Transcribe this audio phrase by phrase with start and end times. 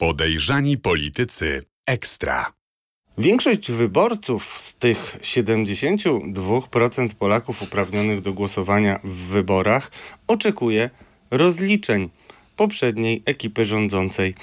[0.00, 2.52] Podejrzani politycy ekstra.
[3.18, 9.90] Większość wyborców z tych 72% Polaków uprawnionych do głosowania w wyborach
[10.26, 10.90] oczekuje
[11.30, 12.10] rozliczeń
[12.56, 14.34] poprzedniej ekipy rządzącej,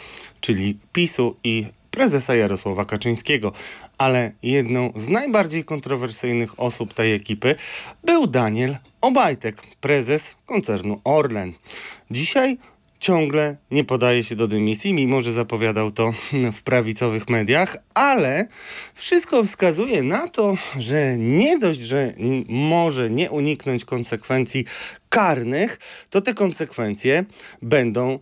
[0.42, 3.52] czyli PiSu i prezesa Jarosława Kaczyńskiego.
[3.98, 7.56] Ale jedną z najbardziej kontrowersyjnych osób tej ekipy
[8.04, 11.54] był Daniel Obajtek, prezes koncernu Orlen.
[12.12, 12.58] Dzisiaj
[13.00, 16.14] ciągle nie podaje się do dymisji, mimo że zapowiadał to
[16.58, 18.48] w prawicowych mediach, ale
[18.94, 22.14] wszystko wskazuje na to, że nie dość, że
[22.48, 24.66] może nie uniknąć konsekwencji
[25.10, 25.80] karnych,
[26.10, 27.26] to te konsekwencje
[27.62, 28.20] będą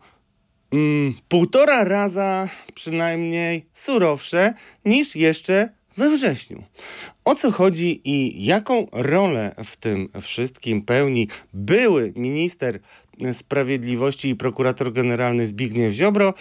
[0.72, 4.54] mm, półtora raza przynajmniej surowsze
[4.86, 6.64] niż jeszcze we wrześniu.
[7.26, 12.80] O co chodzi i jaką rolę w tym wszystkim pełni były minister
[13.34, 16.34] Sprawiedliwości i prokurator generalny Zbigniew Ziobro,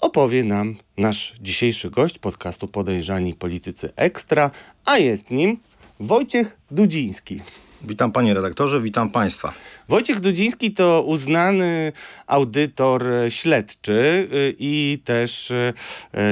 [0.00, 4.50] opowie nam nasz dzisiejszy gość podcastu Podejrzani Politycy Ekstra,
[4.84, 5.58] a jest nim
[6.00, 7.40] Wojciech Dudziński.
[7.82, 9.54] Witam panie redaktorze, witam państwa.
[9.92, 11.92] Wojciech Dudziński to uznany
[12.26, 15.72] audytor śledczy y, i też y,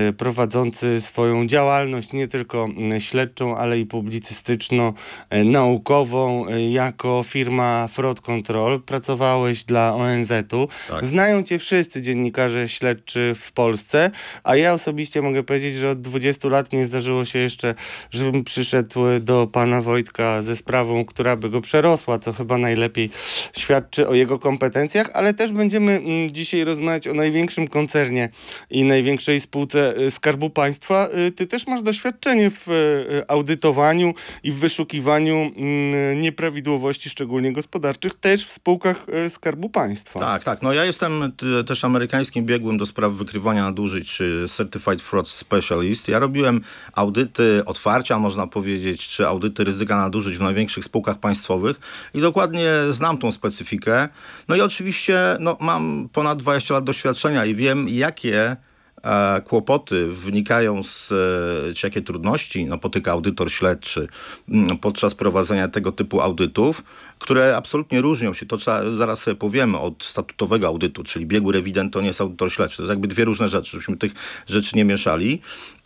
[0.09, 8.83] y, prowadzący swoją działalność nie tylko śledczą, ale i publicystyczno-naukową jako firma Fraud Control.
[8.83, 10.69] Pracowałeś dla ONZ-u.
[10.89, 11.07] Tak.
[11.07, 14.11] Znają cię wszyscy dziennikarze śledczy w Polsce,
[14.45, 17.75] a ja osobiście mogę powiedzieć, że od 20 lat nie zdarzyło się jeszcze,
[18.11, 23.11] żebym przyszedł do pana Wojtka ze sprawą, która by go przerosła, co chyba najlepiej
[23.57, 28.29] świadczy o jego kompetencjach, ale też będziemy mm, dzisiaj rozmawiać o największym koncernie
[28.71, 31.09] i największej spółce y, Skarbu Państwa.
[31.29, 38.15] Y, ty też masz doświadczenie w y, audytowaniu i w wyszukiwaniu mm, nieprawidłowości, szczególnie gospodarczych,
[38.15, 40.21] też w spółkach Skarbu Państwa.
[40.21, 40.63] Tak, tak.
[40.63, 41.33] No ja jestem
[41.67, 46.09] też amerykańskim biegłym do spraw wykrywania nadużyć, Certified Fraud Specialist.
[46.09, 46.61] Ja robiłem
[46.93, 51.81] audyty otwarcia, można powiedzieć, czy audyty ryzyka nadużyć w największych spółkach państwowych
[52.15, 54.09] i dokładnie znam tą specyfikę.
[54.49, 58.57] No i oczywiście no, mam ponad 20 lat doświadczenia i wiem, jakie
[59.03, 64.09] e, kłopoty wynikają z, e, czy jakie trudności napotyka audytor śledczy
[64.49, 66.85] m, podczas prowadzenia tego typu audytów,
[67.19, 71.93] które absolutnie różnią się, to trzeba, zaraz sobie powiemy, od statutowego audytu, czyli biegły rewident
[71.93, 72.77] to nie jest audytor śledczy.
[72.77, 74.13] To jest jakby dwie różne rzeczy, żebyśmy tych
[74.47, 75.41] rzeczy nie mieszali.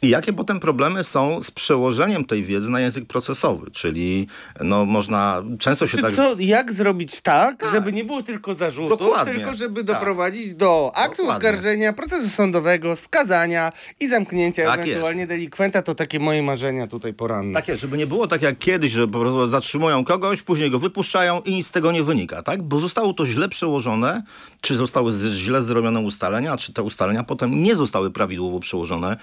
[0.05, 4.27] I jakie potem problemy są z przełożeniem tej wiedzy na język procesowy, czyli
[4.61, 6.15] no można, często się Czy tak...
[6.15, 9.35] Co, jak zrobić tak, tak, żeby nie było tylko zarzutów, Dokładnie.
[9.35, 9.95] tylko żeby tak.
[9.97, 11.49] doprowadzić do aktu Dokładnie.
[11.49, 15.31] oskarżenia, procesu sądowego, skazania i zamknięcia tak ewentualnie jest.
[15.31, 15.83] delikwenta.
[15.83, 17.55] To takie moje marzenia tutaj poranne.
[17.55, 20.79] Tak jest, żeby nie było tak jak kiedyś, że po prostu zatrzymują kogoś, później go
[20.79, 22.63] wypuszczają, i nic z tego nie wynika, tak?
[22.63, 24.23] Bo zostało to źle przełożone,
[24.65, 29.17] czy zostały źle zrobione ustalenia, czy te ustalenia potem nie zostały prawidłowo przełożone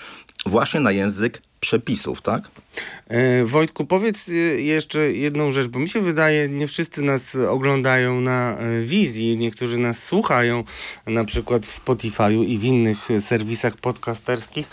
[0.46, 2.50] właśnie na język przepisów, tak?
[3.08, 4.32] E, Wojtku, powiedz e,
[4.62, 9.78] jeszcze jedną rzecz, bo mi się wydaje, nie wszyscy nas oglądają na e, wizji, niektórzy
[9.78, 10.64] nas słuchają,
[11.08, 14.70] na przykład w Spotify'u i w innych serwisach podcasterskich.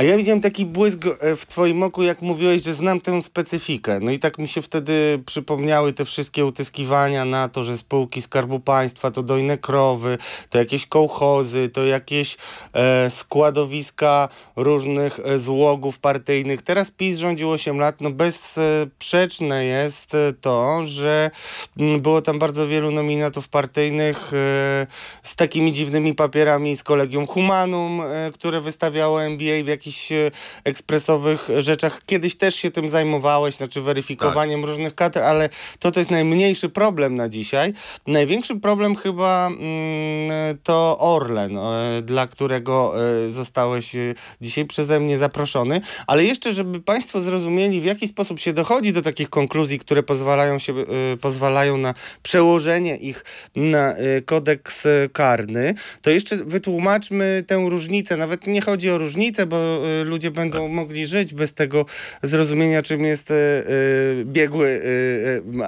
[0.00, 4.00] A ja widziałem taki błysk e, w twoim oku, jak mówiłeś, że znam tę specyfikę.
[4.00, 8.60] No i tak mi się wtedy przypomniały te wszystkie utyskiwania na to, że spółki Skarbu
[8.60, 10.18] Państwa to dojne krowy,
[10.50, 12.36] to jakieś kołchozy, to jakieś
[12.72, 16.62] e, składowiska różnych e, złogów partyjnych.
[16.62, 18.00] Teraz PiS rządził 8 lat.
[18.00, 21.30] No bezsprzeczne jest to, że
[21.78, 24.86] mm, było tam bardzo wielu nominatów partyjnych e,
[25.22, 30.30] z takimi dziwnymi papierami z Kolegium Humanum, e, które wystawiało NBA w jakiś jakichś e,
[30.64, 32.02] ekspresowych rzeczach.
[32.06, 34.68] Kiedyś też się tym zajmowałeś, znaczy weryfikowaniem tak.
[34.68, 37.72] różnych kadr, ale to to jest najmniejszy problem na dzisiaj.
[38.06, 42.94] Największy problem chyba mm, to Orlen, e, dla którego
[43.26, 43.92] e, zostałeś
[44.40, 45.80] dzisiaj przeze mnie zaproszony.
[46.06, 50.58] Ale jeszcze, żeby Państwo zrozumieli, w jaki sposób się dochodzi do takich konkluzji, które pozwalają,
[50.58, 50.74] się,
[51.20, 53.24] pozwalają na przełożenie ich
[53.56, 58.16] na kodeks karny, to jeszcze wytłumaczmy tę różnicę.
[58.16, 59.56] Nawet nie chodzi o różnicę, bo
[60.02, 60.72] Y, ludzie będą tak.
[60.72, 61.86] mogli żyć bez tego
[62.22, 64.82] zrozumienia, czym jest y, y, biegły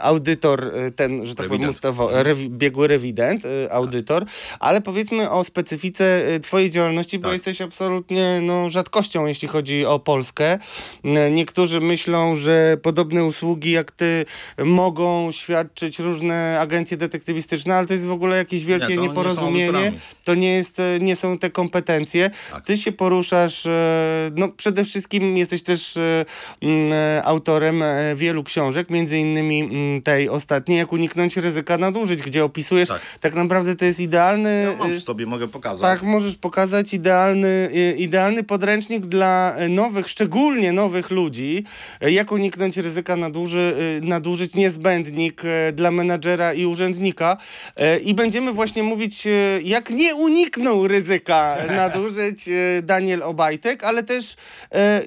[0.01, 4.25] audytor, ten, że tak powiem, ustawo, rewi, biegły rewident, audytor,
[4.61, 7.33] ale powiedzmy o specyfice twojej działalności, bo tak.
[7.33, 10.59] jesteś absolutnie no, rzadkością, jeśli chodzi o Polskę.
[11.31, 14.25] Niektórzy myślą, że podobne usługi jak ty
[14.59, 19.73] mogą świadczyć różne agencje detektywistyczne, ale to jest w ogóle jakieś wielkie nie, nieporozumienie.
[19.73, 19.93] Nie
[20.25, 22.31] to nie, jest, nie są te kompetencje.
[22.51, 22.65] Tak.
[22.65, 23.67] Ty się poruszasz
[24.37, 25.99] no przede wszystkim jesteś też
[26.63, 26.93] mm,
[27.25, 27.85] autorem
[28.17, 33.35] wielu książek, między innymi mm, tej ostatniej, jak uniknąć ryzyka nadużyć, gdzie opisujesz, tak, tak
[33.35, 34.67] naprawdę to jest idealny...
[34.71, 35.81] Ja mam sobie, mogę pokazać.
[35.81, 41.65] Tak, możesz pokazać idealny, idealny podręcznik dla nowych, szczególnie nowych ludzi,
[42.01, 47.37] jak uniknąć ryzyka naduży, nadużyć, niezbędnik dla menadżera i urzędnika.
[48.05, 49.29] I będziemy właśnie mówić,
[49.63, 52.49] jak nie uniknął ryzyka nadużyć
[52.83, 54.37] Daniel Obajtek, ale też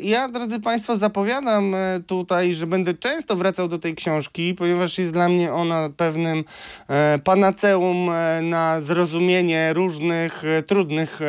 [0.01, 1.75] ja, drodzy Państwo, zapowiadam
[2.07, 6.43] tutaj, że będę często wracał do tej książki, ponieważ jest dla mnie ona pewnym
[6.87, 11.19] e, panaceum e, na zrozumienie różnych e, trudnych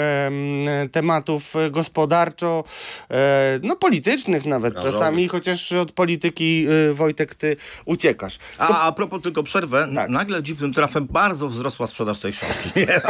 [0.92, 2.64] tematów gospodarczo,
[3.62, 8.38] no politycznych nawet czasami, chociaż od polityki Wojtek ty uciekasz.
[8.38, 8.62] To...
[8.62, 10.10] A, a propos tylko przerwę, tak.
[10.10, 12.70] nagle dziwnym trafem bardzo wzrosła sprzedaż tej książki.
[12.80, 13.00] Nie,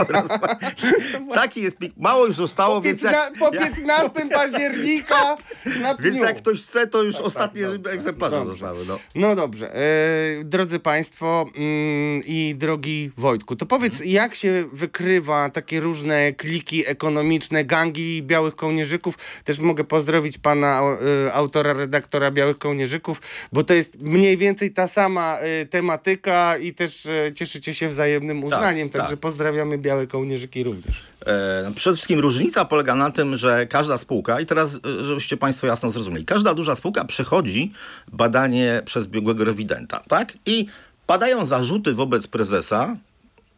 [1.35, 1.93] Taki jest pik.
[1.97, 3.33] Mało już zostało, po więc jak...
[3.39, 4.26] Po 15 jak...
[4.29, 5.37] października
[5.83, 6.13] na dniu.
[6.13, 8.53] Więc jak ktoś chce, to już tak, ostatnie tak, egzemplarze dobrze.
[8.53, 8.87] zostały.
[8.89, 9.75] No, no dobrze.
[9.75, 14.11] E, drodzy Państwo mm, i drogi Wojtku, to powiedz, mhm.
[14.11, 19.15] jak się wykrywa takie różne kliki ekonomiczne, gangi białych kołnierzyków?
[19.45, 20.83] Też mogę pozdrowić pana
[21.27, 23.21] e, autora, redaktora Białych Kołnierzyków,
[23.53, 28.37] bo to jest mniej więcej ta sama e, tematyka i też e, cieszycie się wzajemnym
[28.37, 29.21] tak, uznaniem, tak, także tak.
[29.21, 31.03] pozdrawiamy Białe Kołnierzyki również.
[31.27, 35.67] E, przede wszystkim różnica polega na tym, że każda spółka, i teraz e, żebyście Państwo
[35.67, 37.73] jasno zrozumieli, każda duża spółka przechodzi
[38.13, 40.33] badanie przez biegłego rewidenta, tak?
[40.47, 40.67] I
[41.07, 42.97] padają zarzuty wobec prezesa,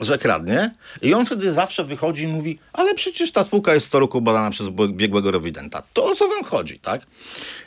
[0.01, 4.01] że kradnie i on wtedy zawsze wychodzi i mówi, ale przecież ta spółka jest co
[4.01, 5.83] roku badana przez biegłego rewidenta.
[5.93, 7.07] To o co wam chodzi, tak?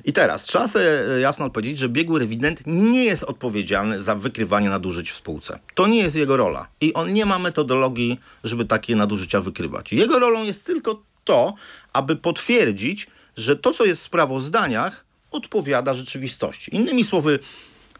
[0.06, 4.70] I teraz trzeba sobie e, jasno odpowiedzieć, że biegły rewident nie jest odpowiedzialny za wykrywanie
[4.70, 5.60] nadużyć w spółce.
[5.76, 9.94] To nie jest jego rola i on nie ma metodologii, żeby takie nadużycia wykrywać.
[9.94, 11.54] Jego rolą jest tylko to,
[11.94, 13.08] aby potwierdzić,
[13.38, 16.76] że to, co jest w sprawozdaniach, odpowiada rzeczywistości.
[16.76, 17.40] Innymi słowy,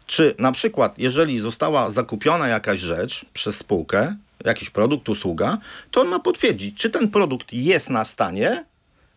[0.06, 5.58] czy na przykład, jeżeli została zakupiona jakaś rzecz przez spółkę, jakiś produkt, usługa,
[5.90, 8.64] to on ma potwierdzić, czy ten produkt jest na stanie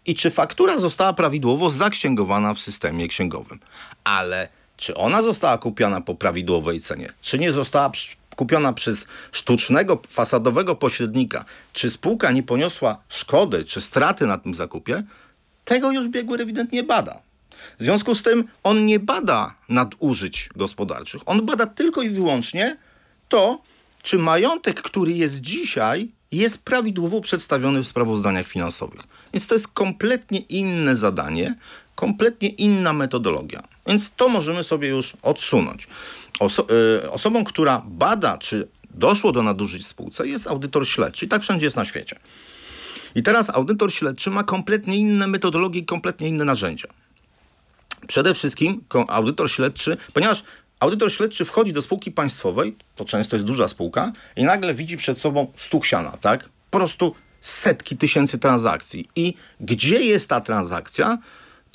[0.06, 3.60] i czy faktura została prawidłowo zaksięgowana w systemie księgowym.
[4.04, 4.48] Ale
[4.78, 7.90] czy ona została kupiona po prawidłowej cenie, czy nie została
[8.36, 15.04] kupiona przez sztucznego, fasadowego pośrednika, czy spółka nie poniosła szkody czy straty na tym zakupie,
[15.66, 17.22] tego już biegły rewident nie bada.
[17.80, 21.22] W związku z tym on nie bada nadużyć gospodarczych.
[21.26, 22.78] On bada tylko i wyłącznie
[23.30, 23.62] to,
[24.02, 29.02] czy majątek, który jest dzisiaj, jest prawidłowo przedstawiony w sprawozdaniach finansowych.
[29.34, 31.56] Więc to jest kompletnie inne zadanie,
[31.96, 33.64] kompletnie inna metodologia.
[33.88, 35.88] Więc to możemy sobie już odsunąć.
[36.40, 36.68] Oso
[37.04, 41.26] y osobą, która bada, czy doszło do nadużyć w spółce, jest audytor śledczy.
[41.26, 42.20] I tak wszędzie jest na świecie.
[43.16, 46.88] I teraz audytor śledczy ma kompletnie inne metodologie i kompletnie inne narzędzia.
[48.08, 50.44] Przede wszystkim audytor śledczy, ponieważ
[50.80, 55.18] audytor śledczy wchodzi do spółki państwowej, to często jest duża spółka, i nagle widzi przed
[55.18, 56.50] sobą stuksiana, tak?
[56.70, 59.06] Po prostu setki tysięcy transakcji.
[59.16, 61.18] I gdzie jest ta transakcja,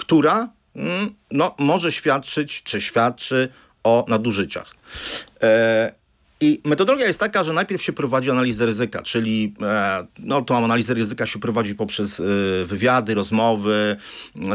[0.00, 3.48] która mm, no, może świadczyć, czy świadczy
[3.84, 4.74] o nadużyciach.
[5.42, 5.92] E,
[6.40, 10.94] i metodologia jest taka, że najpierw się prowadzi analizę ryzyka, czyli e, no, tą analizę
[10.94, 12.24] ryzyka się prowadzi poprzez e,
[12.64, 13.96] wywiady, rozmowy.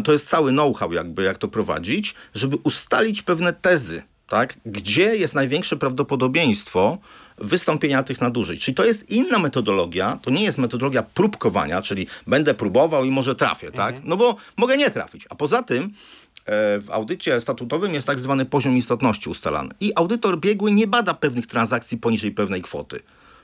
[0.04, 4.58] To jest cały know-how, jakby jak to prowadzić, żeby ustalić pewne tezy, tak?
[4.66, 6.98] gdzie jest największe prawdopodobieństwo
[7.38, 8.64] wystąpienia tych nadużyć.
[8.64, 13.36] Czyli to jest inna metodologia, to nie jest metodologia próbkowania, czyli będę próbował i może
[13.36, 13.90] trafię, tak?
[13.96, 14.10] Mhm.
[14.10, 15.26] No bo mogę nie trafić.
[15.30, 15.94] A poza tym
[16.46, 19.70] E, w audycie statutowym jest tak zwany poziom istotności ustalany.
[19.80, 23.00] I audytor biegły nie bada pewnych transakcji poniżej pewnej kwoty.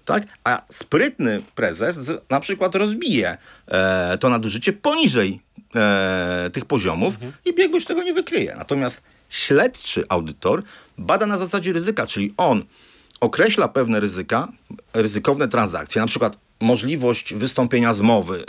[0.06, 0.24] Tak?
[0.44, 3.38] A sprytny prezes na przykład rozbije
[3.68, 5.42] e, to nadużycie poniżej
[5.76, 7.34] e, tych poziomów mhm.
[7.46, 8.56] i biegłość tego nie wykryje.
[8.58, 10.64] Natomiast śledczy audytor
[10.98, 12.64] bada na zasadzie ryzyka, czyli on
[13.22, 14.48] określa pewne ryzyka,
[14.94, 18.46] ryzykowne transakcje, na przykład możliwość wystąpienia zmowy yy,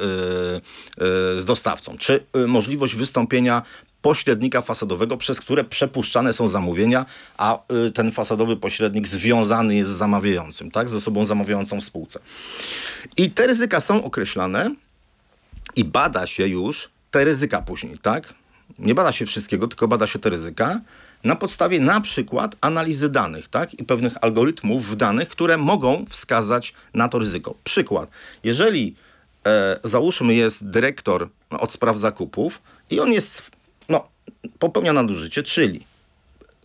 [1.35, 3.63] yy, z dostawcą, czy yy, możliwość wystąpienia
[4.03, 9.97] pośrednika fasadowego, przez które przepuszczane są zamówienia, a y, ten fasadowy pośrednik związany jest z
[9.97, 12.21] zamawiającym, tak, z osobą zamawiającą w spółce.
[13.17, 14.75] I te ryzyka są określane
[15.77, 18.35] i bada się już te ryzyka później, tak?
[18.79, 20.81] Nie bada się wszystkiego, tylko bada się te ryzyka
[21.25, 23.75] na podstawie na przykład analizy danych, tak?
[23.75, 27.55] I pewnych algorytmów w danych, które mogą wskazać na to ryzyko.
[27.65, 28.11] Przykład.
[28.45, 28.95] Jeżeli
[29.47, 33.51] e, załóżmy jest dyrektor od spraw zakupów i on jest
[33.89, 34.09] no,
[34.59, 35.85] popełnia nadużycie, czyli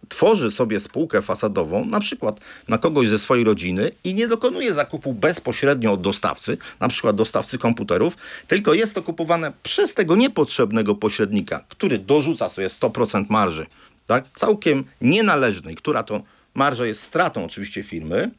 [0.09, 5.13] tworzy sobie spółkę fasadową, na przykład na kogoś ze swojej rodziny i nie dokonuje zakupu
[5.13, 11.63] bezpośrednio od dostawcy, na przykład dostawcy komputerów, tylko jest to kupowane przez tego niepotrzebnego pośrednika,
[11.69, 13.65] który dorzuca sobie 100% marży,
[14.07, 14.25] tak?
[14.35, 16.21] całkiem nienależnej, która to
[16.53, 18.31] marża jest stratą oczywiście firmy,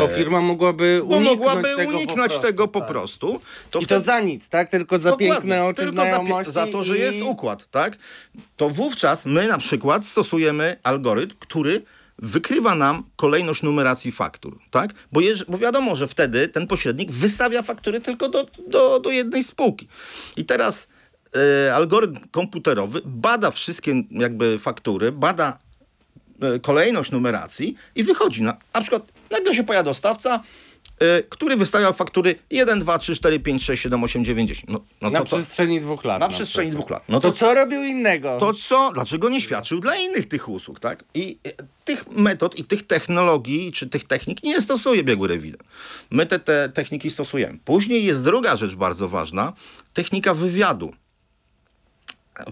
[0.00, 2.88] Bo firma mogłaby uniknąć mogłaby tego uniknąć po tego po tak.
[2.88, 3.40] prostu.
[3.70, 4.68] To I wtedy- to za nic, tak?
[4.68, 5.28] Tylko za Dokładnie.
[5.28, 6.52] piękne oczy, Tylko za, znajomości.
[6.52, 7.00] za to, że i...
[7.00, 7.96] jest układ, tak?
[8.56, 11.82] To wówczas my na przykład stosujemy algorytm, który
[12.18, 14.90] wykrywa nam kolejność numeracji faktur, tak?
[15.12, 19.44] Bo, jeż, bo wiadomo, że wtedy ten pośrednik wystawia faktury tylko do, do, do jednej
[19.44, 19.88] spółki.
[20.36, 20.88] I teraz e,
[21.74, 25.58] algorytm komputerowy bada wszystkie jakby faktury, bada
[26.42, 30.42] e, kolejność numeracji i wychodzi na, na przykład nagle się pojawia dostawca,
[31.00, 34.68] e, który wystawia faktury 1, 2, 3, 4, 5, 6, 7, 8, 9, 10.
[34.68, 36.20] No, no Na co- przestrzeni dwóch lat.
[36.20, 37.02] na przestrzeni dwóch lat.
[37.08, 38.36] No To to, co robił innego?
[38.40, 41.04] to co, dlaczego nie świadczył dla innych tych usług, tak?
[41.14, 41.50] I e,
[41.84, 45.62] tych metod i tych technologii, czy tych technik nie stosuje biegły rewident.
[46.10, 47.58] My te, te techniki stosujemy.
[47.64, 49.52] Później jest druga rzecz bardzo ważna,
[49.92, 50.92] technika wywiadu.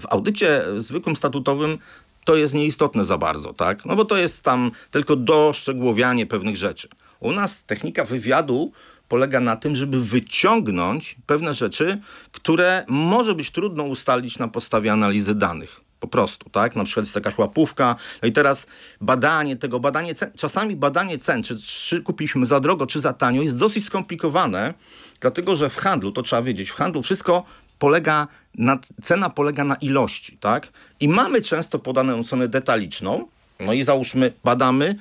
[0.00, 1.78] W audycie zwykłym statutowym
[2.24, 3.84] to jest nieistotne za bardzo, tak?
[3.84, 6.88] No bo to jest tam tylko doszczegółowianie pewnych rzeczy.
[7.20, 8.72] U nas technika wywiadu
[9.08, 12.00] polega na tym, żeby wyciągnąć pewne rzeczy,
[12.32, 15.80] które może być trudno ustalić na podstawie analizy danych.
[16.00, 16.76] Po prostu, tak?
[16.76, 17.96] Na przykład jest jakaś łapówka.
[18.22, 18.66] No i teraz
[19.00, 23.42] badanie tego, badanie cen, czasami badanie cen, czy, czy kupiliśmy za drogo, czy za tanio,
[23.42, 24.74] jest dosyć skomplikowane,
[25.20, 27.44] dlatego że w handlu, to trzeba wiedzieć, w handlu wszystko
[27.84, 30.68] polega na, cena polega na ilości, tak?
[31.00, 33.28] I mamy często podaną cenę detaliczną,
[33.60, 34.94] no i załóżmy, badamy,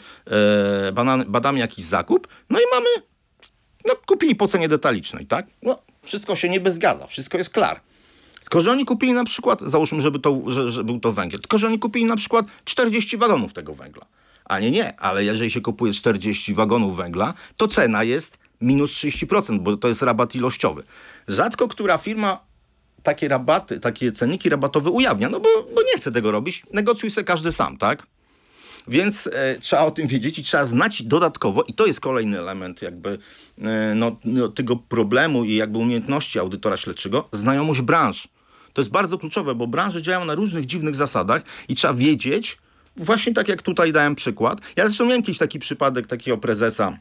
[0.88, 2.90] e, badamy, badamy jakiś zakup, no i mamy,
[3.88, 5.48] no kupili po cenie detalicznej, tak?
[5.62, 7.80] No, wszystko się niby zgadza, wszystko jest klar.
[8.40, 11.58] Tylko, że oni kupili na przykład, załóżmy, żeby to, że, że był to węgiel, tylko,
[11.58, 14.06] że oni kupili na przykład 40 wagonów tego węgla.
[14.46, 19.60] A nie, nie, ale jeżeli się kupuje 40 wagonów węgla, to cena jest minus 30%,
[19.60, 20.84] bo to jest rabat ilościowy.
[21.28, 22.53] Rzadko która firma
[23.04, 27.24] takie rabaty, takie cenniki rabatowe ujawnia, no bo, bo nie chce tego robić, negocjuj se
[27.24, 28.08] każdy sam, tak?
[28.88, 32.82] Więc e, trzeba o tym wiedzieć i trzeba znać dodatkowo, i to jest kolejny element
[32.82, 33.18] jakby
[33.62, 38.28] e, no, no, tego problemu i jakby umiejętności audytora śledczego, znajomość branż.
[38.74, 42.58] To jest bardzo kluczowe, bo branże działają na różnych dziwnych zasadach i trzeba wiedzieć,
[42.98, 44.62] właśnie tak jak tutaj dałem przykład.
[44.76, 46.98] Ja zresztą miałem kiedyś taki przypadek takiego prezesa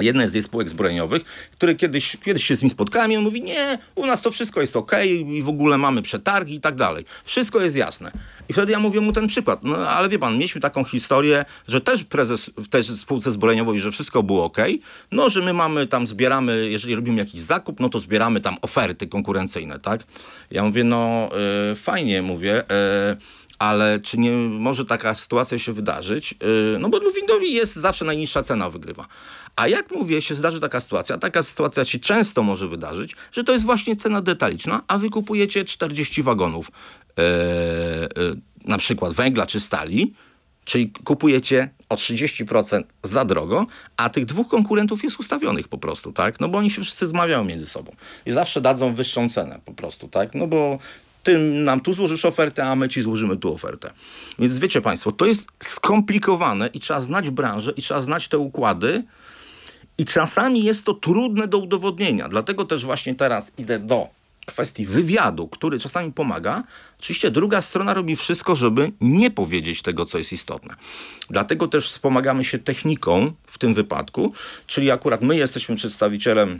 [0.00, 1.22] jednej z jej spółek zbrojeniowych,
[1.52, 4.60] który kiedyś, kiedyś się z nim spotkałem i on mówi, nie, u nas to wszystko
[4.60, 7.04] jest ok i w ogóle mamy przetargi i tak dalej.
[7.24, 8.10] Wszystko jest jasne.
[8.48, 9.64] I wtedy ja mówię mu ten przykład.
[9.64, 13.90] No ale wie pan, mieliśmy taką historię, że też prezes w tej spółce zbrojeniowej, że
[13.90, 14.58] wszystko było ok,
[15.12, 19.06] no że my mamy tam, zbieramy, jeżeli robimy jakiś zakup, no to zbieramy tam oferty
[19.06, 20.04] konkurencyjne, tak?
[20.50, 21.28] Ja mówię, no
[21.72, 22.66] y, fajnie, mówię, y,
[23.58, 26.34] ale czy nie może taka sytuacja się wydarzyć?
[26.42, 29.06] Yy, No bo windowi jest zawsze najniższa cena wygrywa.
[29.56, 33.52] A jak mówię, się zdarzy taka sytuacja, taka sytuacja się często może wydarzyć, że to
[33.52, 36.70] jest właśnie cena detaliczna, a wy kupujecie 40 wagonów
[37.16, 37.24] yy,
[38.24, 40.14] yy, na przykład węgla czy stali,
[40.64, 46.40] czyli kupujecie o 30% za drogo, a tych dwóch konkurentów jest ustawionych po prostu, tak?
[46.40, 47.92] No bo oni się wszyscy zmawiają między sobą
[48.26, 50.34] i zawsze dadzą wyższą cenę po prostu, tak?
[50.34, 50.78] No bo
[51.22, 53.90] ty nam tu złożysz ofertę, a my ci złożymy tu ofertę.
[54.38, 59.02] Więc wiecie Państwo, to jest skomplikowane i trzeba znać branżę i trzeba znać te układy.
[59.98, 62.28] I czasami jest to trudne do udowodnienia.
[62.28, 64.08] Dlatego też właśnie teraz idę do
[64.46, 66.64] kwestii wywiadu, który czasami pomaga.
[67.00, 70.74] Oczywiście druga strona robi wszystko, żeby nie powiedzieć tego, co jest istotne.
[71.30, 74.32] Dlatego też wspomagamy się techniką w tym wypadku,
[74.66, 76.58] czyli akurat my jesteśmy przedstawicielem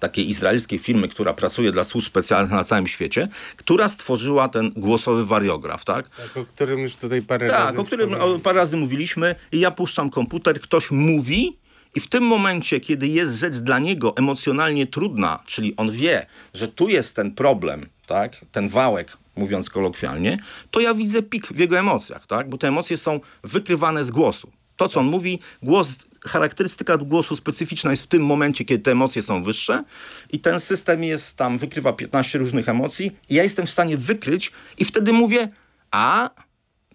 [0.00, 5.26] takiej izraelskiej firmy, która pracuje dla służb specjalnych na całym świecie, która stworzyła ten głosowy
[5.26, 6.08] wariograf, tak?
[6.08, 8.40] Tak, o którym już tutaj parę razy Tak, o którym wspomniałem.
[8.40, 11.56] parę razy mówiliśmy ja puszczam komputer, ktoś mówi
[11.96, 16.68] i w tym momencie, kiedy jest rzecz dla niego emocjonalnie trudna, czyli on wie, że
[16.68, 20.38] tu jest ten problem, tak, ten wałek, mówiąc kolokwialnie,
[20.70, 24.52] to ja widzę pik w jego emocjach, tak, bo te emocje są wykrywane z głosu.
[24.76, 29.22] To, co on mówi, głos, charakterystyka głosu specyficzna jest w tym momencie, kiedy te emocje
[29.22, 29.84] są wyższe
[30.32, 34.52] i ten system jest tam, wykrywa 15 różnych emocji i ja jestem w stanie wykryć
[34.78, 35.48] i wtedy mówię,
[35.90, 36.30] a,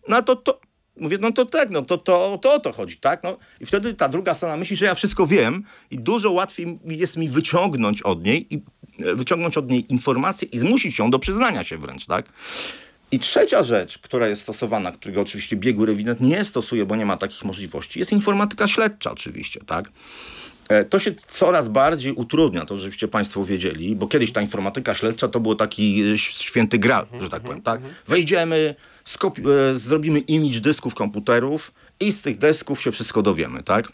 [0.07, 0.59] no to, to,
[0.97, 3.23] Mówię, no to tak, no to, to, to o to chodzi, tak?
[3.23, 7.17] No, I wtedy ta druga strona myśli, że ja wszystko wiem i dużo łatwiej jest
[7.17, 8.63] mi wyciągnąć od niej i
[9.03, 12.25] e, wyciągnąć od niej informacje i zmusić ją do przyznania się wręcz, tak?
[13.11, 17.17] I trzecia rzecz, która jest stosowana, którego oczywiście biegły rewident nie stosuje, bo nie ma
[17.17, 19.91] takich możliwości, jest informatyka śledcza oczywiście, tak?
[20.69, 25.27] E, to się coraz bardziej utrudnia, to żebyście Państwo wiedzieli, bo kiedyś ta informatyka śledcza
[25.27, 27.61] to było taki e, święty gral, że tak powiem.
[27.61, 27.81] Tak?
[28.07, 28.75] Wejdziemy,
[29.15, 33.63] e, zrobimy image dysków komputerów i z tych dysków się wszystko dowiemy.
[33.63, 33.91] Tak?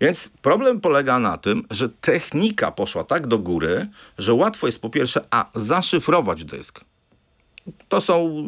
[0.00, 3.86] Więc problem polega na tym, że technika poszła tak do góry,
[4.18, 6.80] że łatwo jest po pierwsze, a zaszyfrować dysk.
[7.88, 8.44] To są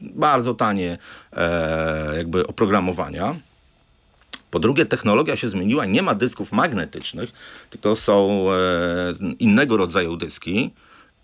[0.00, 0.98] bardzo tanie
[1.32, 3.36] e, jakby oprogramowania.
[4.50, 7.30] Po drugie, technologia się zmieniła, nie ma dysków magnetycznych,
[7.70, 8.56] tylko są e,
[9.38, 10.70] innego rodzaju dyski,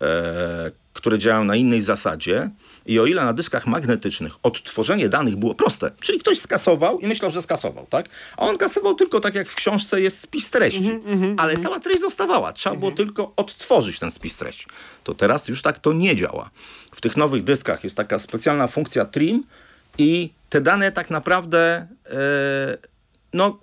[0.01, 2.49] e, które działają na innej zasadzie.
[2.87, 7.31] I o ile na dyskach magnetycznych odtworzenie danych było proste, czyli ktoś skasował i myślał,
[7.31, 8.05] że skasował, tak?
[8.37, 10.99] A on kasował tylko tak, jak w książce jest spis treści,
[11.37, 12.53] ale cała treść zostawała.
[12.53, 14.65] Trzeba było tylko odtworzyć ten spis treści.
[15.03, 16.49] To teraz już tak to nie działa.
[16.91, 19.43] W tych nowych dyskach jest taka specjalna funkcja trim
[19.97, 22.17] i te dane tak naprawdę e,
[23.33, 23.59] no,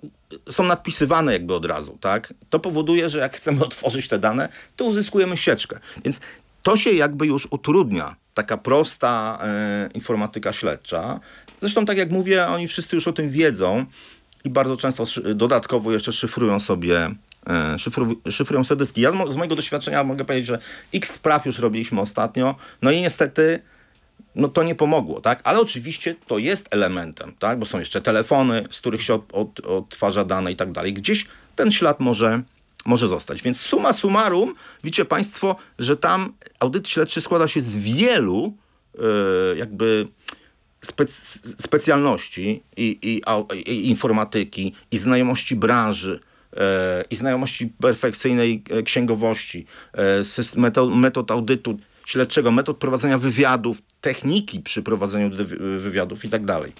[0.49, 2.33] są nadpisywane jakby od razu, tak?
[2.49, 5.79] To powoduje, że jak chcemy otworzyć te dane, to uzyskujemy sieczkę.
[6.03, 6.19] Więc
[6.65, 8.15] to się jakby już utrudnia.
[8.33, 11.19] Taka prosta e, informatyka śledcza.
[11.61, 13.85] Zresztą, tak jak mówię, oni wszyscy już o tym wiedzą
[14.43, 15.03] i bardzo często
[15.35, 17.15] dodatkowo jeszcze szyfrują sobie
[17.47, 19.01] e, szyfru, szyfrują sobie dyski.
[19.01, 20.59] Ja z mojego doświadczenia mogę powiedzieć, że
[20.93, 23.61] x spraw już robiliśmy ostatnio, no i niestety
[24.35, 25.41] no to nie pomogło, tak?
[25.43, 27.59] Ale oczywiście to jest elementem, tak?
[27.59, 30.93] Bo są jeszcze telefony, z których się od, od, odtwarza dane i tak dalej.
[30.93, 32.41] Gdzieś ten ślad może,
[32.85, 33.41] może zostać.
[33.41, 38.53] Więc suma summarum, widzicie Państwo, że tam audyt śledczy składa się z wielu
[39.53, 40.07] e, jakby
[40.85, 43.21] spec- specjalności i, i,
[43.71, 46.19] i informatyki, i znajomości branży,
[46.57, 49.65] e, i znajomości perfekcyjnej e, księgowości,
[50.57, 55.31] metod, metod audytu śledczego, metod prowadzenia wywiadów, techniki przy prowadzeniu
[55.79, 56.71] wywiadów i tak dalej.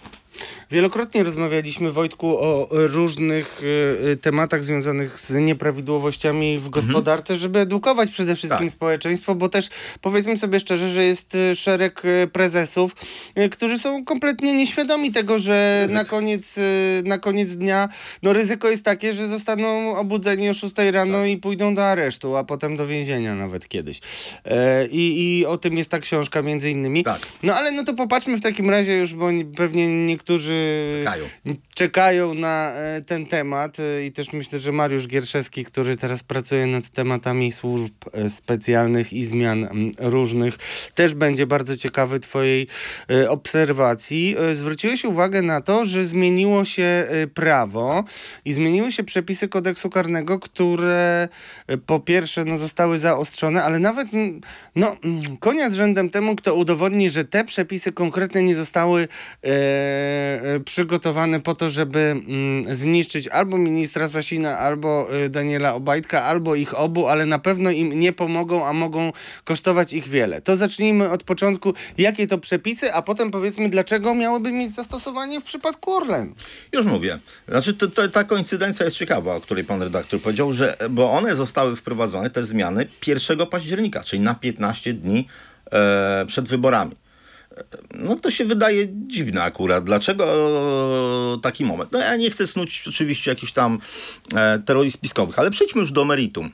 [0.71, 8.11] Wielokrotnie rozmawialiśmy, Wojtku, o różnych y, y, tematach związanych z nieprawidłowościami w gospodarce, żeby edukować
[8.11, 8.75] przede wszystkim Tak.
[8.75, 9.69] społeczeństwo, bo też
[10.01, 12.95] powiedzmy sobie szczerze, że jest y, szereg y, prezesów,
[13.39, 16.61] y, którzy są kompletnie nieświadomi tego, że na koniec, y,
[17.05, 17.89] na koniec dnia
[18.23, 21.29] no, ryzyko jest takie, że zostaną obudzeni o 6 rano Tak.
[21.29, 23.99] i pójdą do aresztu, a potem do więzienia nawet kiedyś.
[24.45, 27.03] E, I, I o tym jest ta książka między innymi.
[27.03, 27.21] Tak.
[27.43, 30.25] No ale no to popatrzmy w takim razie już, bo ni- pewnie niektórzy
[30.91, 31.25] Czekają.
[31.75, 36.67] czekają na e, ten temat e, i też myślę, że Mariusz Gierszewski, który teraz pracuje
[36.67, 39.67] nad tematami służb e, specjalnych i zmian
[40.00, 40.58] różnych,
[40.96, 42.67] też będzie bardzo ciekawy twojej
[43.29, 44.35] obserwacji.
[44.53, 48.03] Zwróciłeś uwagę na to, że zmieniło się prawo
[48.46, 51.27] i zmieniły się przepisy kodeksu karnego, które
[51.85, 54.07] po pierwsze no, zostały zaostrzone, ale nawet
[54.75, 54.96] no,
[55.40, 59.07] konia z rzędem temu, kto udowodni, że te przepisy konkretnie nie zostały
[59.44, 59.48] e,
[60.15, 66.55] e, przygotowane po to, żeby mm, zniszczyć albo ministra Sasina, albo e, Daniela Obajtka, albo
[66.55, 69.11] ich obu, ale na pewno im nie pomogą, a mogą
[69.43, 70.41] kosztować ich wiele.
[70.41, 75.43] To zacznijmy od początku, jakie to przepisy, a potem powiedzmy, dlaczego miałyby mieć zastosowanie w
[75.43, 76.35] przypadku Orlenu.
[76.73, 77.19] Już mówię.
[77.47, 81.35] Znaczy, to, to, ta koincydencja jest ciekawa, o której pan redaktor powiedział, że bo one
[81.35, 85.27] zostały wprowadzone, te zmiany, 1 października, czyli na 15 dni
[85.71, 86.95] e, przed wyborami.
[87.94, 89.83] No to się wydaje dziwne akurat.
[89.83, 90.25] Dlaczego
[91.41, 91.91] taki moment?
[91.91, 93.79] No ja nie chcę snuć oczywiście jakichś tam
[94.35, 96.51] e, teorii spiskowych, ale przejdźmy już do meritum.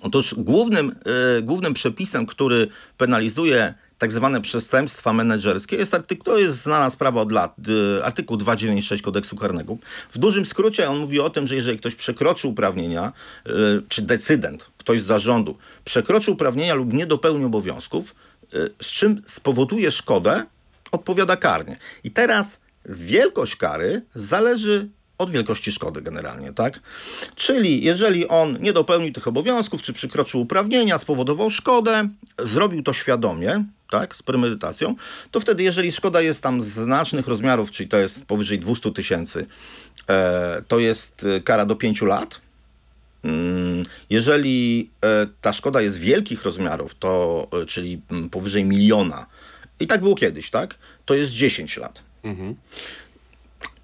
[0.00, 0.94] Otóż głównym,
[1.38, 7.20] e, głównym przepisem, który penalizuje tak zwane przestępstwa menedżerskie jest artykuł, to jest znana sprawa
[7.20, 7.56] od lat,
[8.02, 9.76] artykuł 296 kodeksu karnego.
[10.10, 13.12] W dużym skrócie on mówi o tym, że jeżeli ktoś przekroczy uprawnienia,
[13.46, 13.50] e,
[13.88, 18.14] czy decydent, ktoś z zarządu, przekroczy uprawnienia lub nie dopełni obowiązków,
[18.82, 20.44] z czym spowoduje szkodę,
[20.92, 21.76] odpowiada karnie.
[22.04, 24.88] I teraz wielkość kary zależy
[25.18, 26.80] od wielkości szkody generalnie, tak?
[27.34, 33.64] Czyli jeżeli on nie dopełnił tych obowiązków, czy przekroczył uprawnienia, spowodował szkodę, zrobił to świadomie,
[33.90, 34.94] tak, z premedytacją,
[35.30, 39.46] to wtedy jeżeli szkoda jest tam znacznych rozmiarów, czyli to jest powyżej 200 tysięcy,
[40.08, 42.40] e, to jest e, kara do 5 lat.
[43.24, 49.26] Mm, Jeżeli e, ta szkoda jest wielkich rozmiarów, to e, czyli mm, powyżej miliona,
[49.80, 50.74] i tak było kiedyś, tak?
[51.04, 52.02] To jest 10 lat.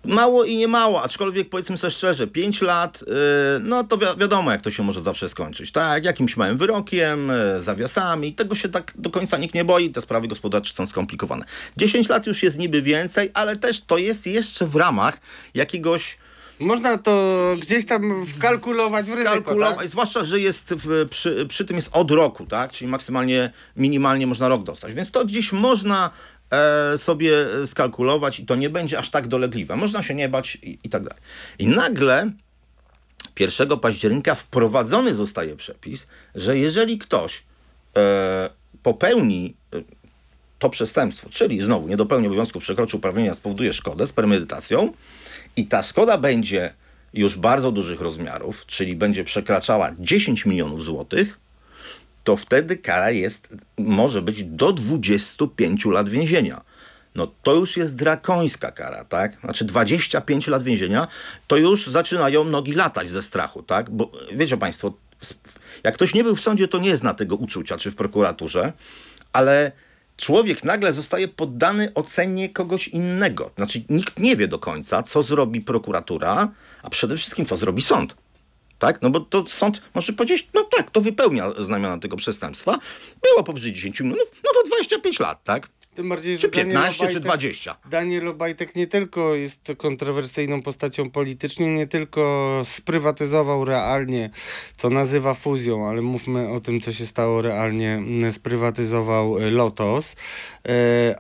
[0.05, 3.15] Mało i nie mało, aczkolwiek powiedzmy sobie szczerze, 5 lat, yy,
[3.63, 5.73] no to wi- wiadomo, jak to się może zawsze skończyć.
[5.73, 10.29] Tak, jakimś małym wyrokiem, zawiasami, tego się tak do końca nikt nie boi, te sprawy
[10.29, 11.45] gospodarcze są skomplikowane.
[11.77, 15.21] 10 lat już jest niby więcej, ale też to jest jeszcze w ramach
[15.55, 16.19] jakiegoś
[16.61, 19.89] Można to gdzieś tam wkalkulować w ryzyko, tak?
[19.89, 22.73] zwłaszcza, że jest w, przy, przy tym jest od roku, tak?
[22.73, 24.95] Czyli maksymalnie, minimalnie można rok dostać.
[24.95, 26.11] Więc to gdzieś można
[26.51, 27.33] e, sobie
[27.67, 29.77] skalkulować i to nie będzie aż tak dolegliwe.
[29.77, 31.23] Można się nie bać i, i tak dalej.
[31.59, 32.33] I nagle
[33.39, 37.43] 1 października wprowadzony zostaje przepis, że jeżeli ktoś
[37.97, 38.51] e,
[38.83, 39.83] popełni e,
[40.59, 44.93] to przestępstwo, czyli znowu nie dopełni obowiązku, przekroczy uprawnienia, spowoduje szkodę z premedytacją
[45.57, 46.75] i ta szkoda będzie
[47.15, 51.39] już bardzo dużych rozmiarów, czyli będzie przekraczała 10 milionów złotych,
[52.25, 56.61] to wtedy kara jest, może być do 25 lat więzienia.
[57.15, 59.41] No to już jest drakońska kara, tak?
[59.41, 61.07] Znaczy 25 lat więzienia,
[61.47, 63.91] to już zaczynają nogi latać ze strachu, tak?
[63.91, 64.93] Bo wiecie Państwo,
[65.85, 68.73] jak ktoś nie był w sądzie, to nie zna tego uczucia, czy w prokuraturze,
[69.33, 69.73] ale
[70.21, 73.51] człowiek nagle zostaje poddany ocenie kogoś innego.
[73.57, 76.49] Znaczy nikt nie wie do końca, co zrobi prokuratura,
[76.83, 78.17] a przede wszystkim co zrobi sąd.
[78.79, 79.03] Tak?
[79.03, 82.79] No bo to sąd może powiedzieć, no tak, to wypełnia znamiona tego przestępstwa.
[83.23, 85.69] Było powyżej 10 milionów, no to 25 lat, tak?
[85.95, 87.77] Tym bardziej, Czy że Daniel 15, czy Obajtek- 20.
[87.91, 94.31] Daniel Obajtek nie tylko jest kontrowersyjną postacią polityczną, nie tylko sprywatyzował realnie,
[94.77, 100.15] co nazywa fuzją, ale mówmy o tym, co się stało realnie, sprywatyzował Lotos,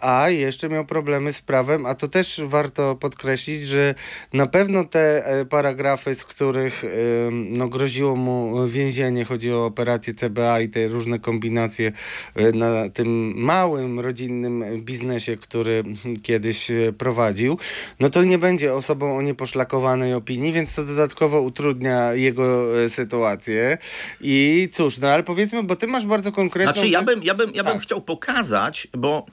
[0.00, 3.94] a jeszcze miał problemy z prawem, a to też warto podkreślić, że
[4.33, 6.88] na pewno te e, paragrafy, z których e,
[7.31, 11.92] no, groziło mu więzienie, chodzi o operację CBA i te różne kombinacje
[12.35, 15.85] e, na tym małym, rodzinnym biznesie, który
[16.22, 17.59] kiedyś e, prowadził,
[18.00, 23.79] no to nie będzie osobą o nieposzlakowanej opinii, więc to dodatkowo utrudnia jego e, sytuację.
[24.20, 26.74] I cóż, no ale powiedzmy, bo ty masz bardzo konkretną...
[26.74, 27.83] Znaczy, ja bym, ja bym, ja bym Tak.
[27.83, 29.33] chciał pokazać, bo e,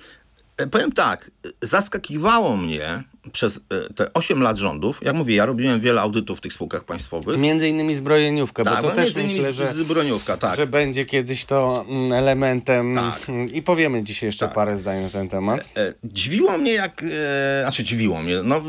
[0.65, 5.79] powiem tak, e, zaskakiwało mnie przez e, te 8 lat rządów, jak mówię, ja robiłem
[5.79, 7.37] wiele audytów w tych spółkach państwowych.
[7.37, 10.57] Między innymi zbrojeniówka, tak, bo to no też myślę, że, z broniówka, tak.
[10.57, 13.27] że będzie kiedyś to mm, elementem Tak.
[13.53, 14.55] i powiemy dzisiaj jeszcze Tak.
[14.55, 15.69] parę zdań na ten temat.
[15.77, 17.03] E, Dziwiło mnie, jak.
[17.03, 18.41] E, znaczy, dziwiło mnie.
[18.43, 18.61] No,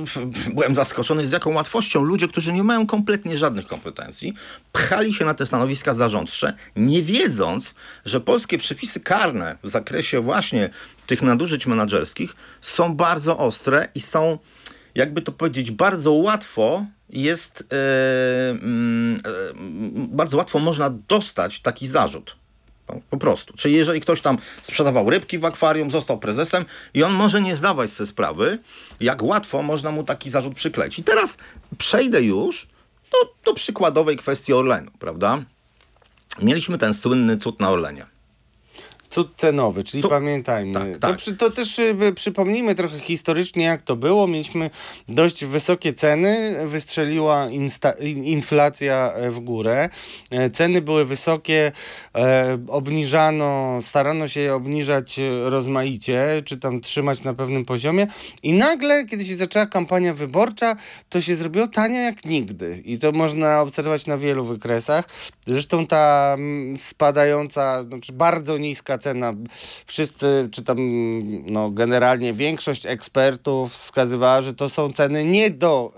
[0.55, 4.35] byłem zaskoczony, z jaką łatwością ludzie, którzy nie mają kompletnie żadnych kompetencji,
[4.73, 7.75] pchali się na te stanowiska zarządcze, nie wiedząc,
[8.05, 10.71] że polskie przepisy karne w zakresie właśnie
[11.09, 14.39] tych nadużyć menedżerskich są bardzo ostre i są,
[14.95, 17.65] jakby to powiedzieć, bardzo łatwo jest.
[17.73, 19.17] E, mm,
[19.95, 22.37] bardzo łatwo można dostać taki zarzut.
[22.89, 23.55] No, Po prostu.
[23.57, 27.93] Czyli jeżeli ktoś tam sprzedawał rybki w akwarium, został prezesem i on może nie zdawać
[27.93, 28.59] sobie sprawy,
[29.01, 30.99] jak łatwo można mu taki zarzut przykleić.
[30.99, 31.39] I teraz
[31.79, 32.69] przejdę już
[33.13, 35.43] do, do przykładowej kwestii Orlenu, prawda?
[36.43, 38.18] Mieliśmy ten słynny cud na Orlenie.
[39.11, 40.75] Cud cenowy, czyli To- pamiętajmy.
[40.75, 41.17] tak, To, tak.
[41.17, 44.27] przy, to też y, przypomnijmy trochę historycznie, jak to było.
[44.27, 44.71] Mieliśmy
[45.09, 49.89] dość wysokie ceny, wystrzeliła insta, in- inflacja e, w górę.
[50.31, 51.73] E, Ceny były wysokie,
[52.15, 58.07] e, obniżano, starano się je obniżać e, rozmaicie, czy tam trzymać na pewnym poziomie.
[58.43, 60.77] I nagle, kiedy się zaczęła kampania wyborcza,
[61.09, 62.83] to się zrobiło tanie jak nigdy.
[62.85, 65.09] I to można obserwować na wielu wykresach.
[65.47, 69.35] Zresztą ta mm, spadająca, znaczy bardzo niska cena,
[69.87, 70.77] wszyscy, czy tam
[71.47, 75.93] no, generalnie większość ekspertów wskazywała, że to są ceny nie do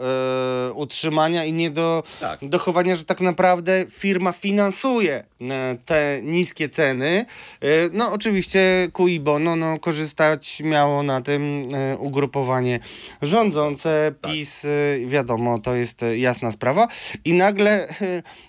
[0.69, 2.49] e, utrzymania i nie do Tak.
[2.49, 7.27] dochowania, że tak naprawdę firma finansuje e, te niskie ceny.
[7.61, 11.63] E, no oczywiście Kui Bono no, korzystać miało na tym
[11.99, 12.81] ugrupowanie
[13.23, 14.69] rządzące, PiS, e,
[15.07, 16.89] wiadomo, to jest jasna sprawa.
[17.25, 17.95] I nagle,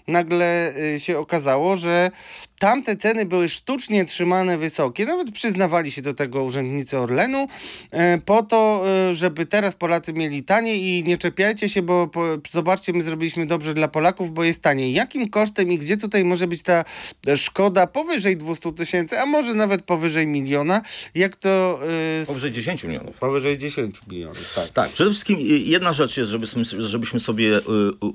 [0.08, 2.12] nagle się okazało, że
[2.60, 7.48] tamte ceny były sztucznie trzymane wysokie, nawet przyznawali się do tego urzędnicy Orlenu,
[7.92, 12.24] e, po to, e, żeby teraz Polacy mieli taniej i nie czepiajcie się, bo po,
[12.50, 14.94] zobaczcie, my zrobiliśmy dobrze dla Polaków, bo jest taniej.
[14.94, 16.84] Jakim kosztem i gdzie tutaj może być ta
[17.36, 20.82] szkoda powyżej 200 tysięcy, a może nawet powyżej miliona,
[21.16, 21.80] jak to...
[22.22, 23.18] s- Powyżej 10 milionów.
[23.18, 24.70] Powyżej 10 milionów, tak.
[24.70, 27.62] Tak, przede wszystkim y, jedna rzecz jest, żebyśmy, żebyśmy sobie y,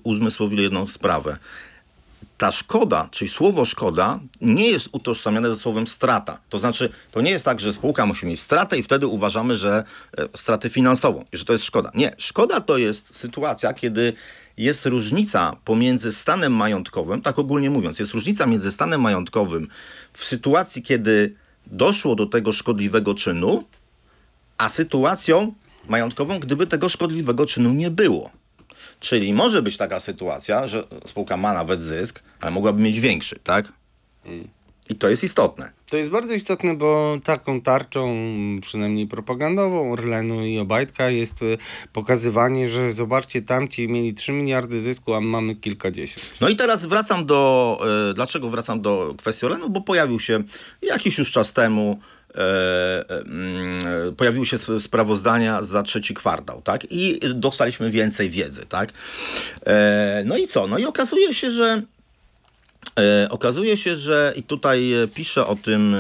[0.03, 1.37] uzmysłowili jedną sprawę.
[2.39, 6.39] Ta szkoda, czyli słowo szkoda, nie jest utożsamiane ze słowem strata.
[6.49, 9.85] To znaczy, to nie jest tak, że spółka musi mieć stratę i wtedy uważamy, że
[10.19, 11.91] e, stratę finansową że to jest szkoda.
[11.95, 14.13] Nie, szkoda to jest sytuacja, kiedy
[14.57, 19.69] jest różnica pomiędzy stanem majątkowym, tak ogólnie mówiąc, jest różnica między stanem majątkowym
[20.13, 21.35] w sytuacji, kiedy
[21.67, 23.65] doszło do tego szkodliwego czynu,
[24.59, 25.55] a sytuacją
[25.89, 28.31] majątkową, gdyby tego szkodliwego czynu nie było.
[29.01, 33.73] Czyli może być taka sytuacja, że spółka ma nawet zysk, ale mogłaby mieć większy, tak?
[34.91, 35.73] I to jest istotne.
[35.91, 38.17] To jest bardzo istotne, bo taką tarczą,
[38.61, 41.59] przynajmniej propagandową Orlenu i Obajtka jest y,
[41.93, 46.27] pokazywanie, że zobaczcie, tamci mieli 3 miliardy zysku, a mamy kilkadziesiąt.
[46.41, 47.81] No i teraz wracam do.
[48.11, 49.71] E, dlaczego wracam do kwestii Orlenu?
[49.71, 50.43] Bo pojawił się
[50.83, 52.16] jakiś już czas temu mm,
[54.17, 56.87] pojawiły się sp- sprawozdania za trzeci kwartał, tak?
[56.91, 58.93] I dostaliśmy więcej wiedzy, tak?
[59.67, 60.67] E, no i co?
[60.67, 61.83] No i okazuje się, że
[62.99, 65.99] E, okazuje się, że i tutaj e, pisze o tym, e,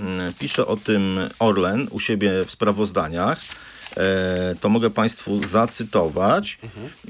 [0.00, 3.40] m, pisze o tym Orlen u siebie w sprawozdaniach.
[3.96, 6.58] E, to mogę Państwu zacytować.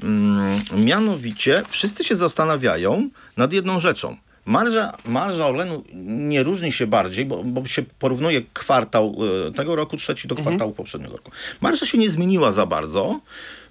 [0.03, 4.17] Mm, Mianowicie wszyscy się zastanawiają nad jedną rzeczą.
[4.45, 9.15] Marża, marża Orlenu nie różni się bardziej, bo, bo się porównuje kwartał
[9.47, 11.31] e, tego roku trzeci do kwartału poprzedniego roku.
[11.61, 13.19] Marża się nie zmieniła za bardzo.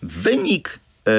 [0.03, 1.13] Wynik e,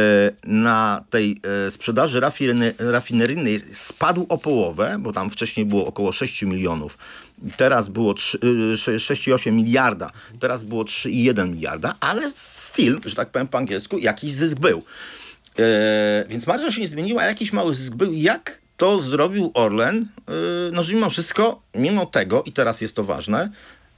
[0.44, 1.38] na tej
[1.68, 6.98] e, sprzedaży rafine- rafineryjnej spadł o połowę, bo tam wcześniej było około 6 milionów.
[7.58, 8.40] Teraz było trzy-
[8.74, 13.98] y, sze- 6,8 miliarda, teraz było 3,1 miliarda, ale still, że tak powiem po angielsku,
[13.98, 14.84] jakiś zysk był.
[16.30, 18.14] Więc marża się nie zmieniła, jakiś mały zysk był.
[18.14, 20.08] Jak to zrobił Orlen?
[20.28, 20.32] E,
[20.72, 23.50] no, że mimo wszystko, mimo tego, i teraz jest to ważne,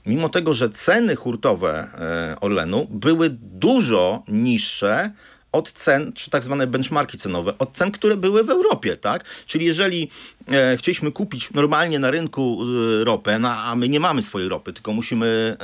[0.06, 5.10] mimo tego, że ceny hurtowe e, Orlenu były dużo niższe
[5.52, 9.24] od cen, czy tak zwane benchmarki cenowe, od cen, które były w Europie, tak?
[9.46, 10.10] Czyli jeżeli
[10.48, 12.58] e, chcieliśmy kupić normalnie na rynku
[13.00, 15.56] e, ropę, no, a my nie mamy swojej ropy, tylko musimy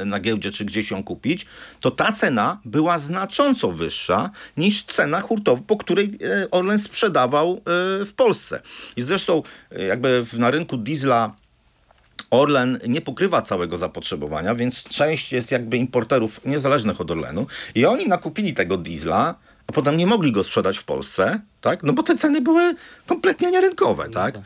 [0.00, 1.46] e, na giełdzie czy gdzieś ją kupić,
[1.80, 7.60] to ta cena była znacząco wyższa niż cena hurtowa, po której e, Orlen sprzedawał e,
[8.04, 8.62] w Polsce.
[8.96, 11.34] I zresztą e, jakby w, na rynku diesla
[12.40, 18.06] Orlen nie pokrywa całego zapotrzebowania, więc część jest jakby importerów niezależnych od Orlenu i oni
[18.08, 19.34] nakupili tego diesla,
[19.66, 21.82] a potem nie mogli go sprzedać w Polsce, tak?
[21.82, 22.74] No bo te ceny były
[23.06, 24.34] kompletnie nierynkowe, tak?
[24.36, 24.40] E,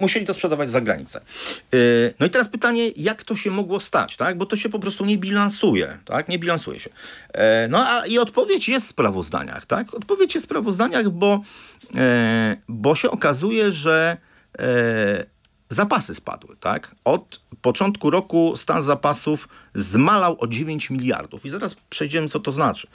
[0.00, 1.20] Musieli to sprzedawać za granicę.
[1.20, 1.76] E,
[2.20, 4.38] No i teraz pytanie, jak to się mogło stać, tak?
[4.38, 6.28] Bo to się po prostu nie bilansuje, tak?
[6.28, 6.90] Nie bilansuje się.
[7.32, 9.94] E, No a i odpowiedź jest w sprawozdaniach, tak?
[9.94, 11.40] Odpowiedź jest w sprawozdaniach, bo,
[12.68, 14.16] bo się okazuje, że
[15.74, 16.94] zapasy spadły, tak?
[17.04, 21.46] Od początku roku stan zapasów zmalał o 9 miliardów.
[21.46, 22.86] I zaraz przejdziemy, co to znaczy.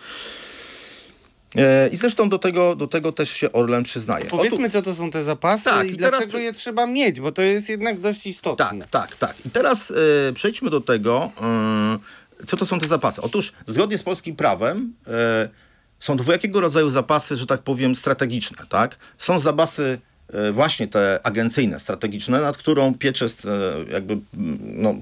[1.55, 4.25] E, I zresztą do tego, do tego też się Orlen przyznaje.
[4.25, 7.31] Powiedzmy, co to są te zapasy Tak, i, i teraz- dlaczego je trzeba mieć, bo
[7.31, 8.65] to jest jednak dość istotne.
[8.65, 9.45] Tak, tak, tak.
[9.45, 9.91] I teraz
[10.29, 11.31] e, przejdźmy do tego,
[12.41, 13.21] e, co to są te zapasy.
[13.21, 15.49] Otóż zgodnie z polskim prawem e,
[15.99, 18.57] są dwojakiego rodzaju zapasy, że tak powiem, strategiczne.
[18.69, 18.97] Tak?
[19.17, 19.99] Są zapasy
[20.51, 24.95] właśnie te agencyjne, strategiczne, nad którą pieczę e, jakby mm, no,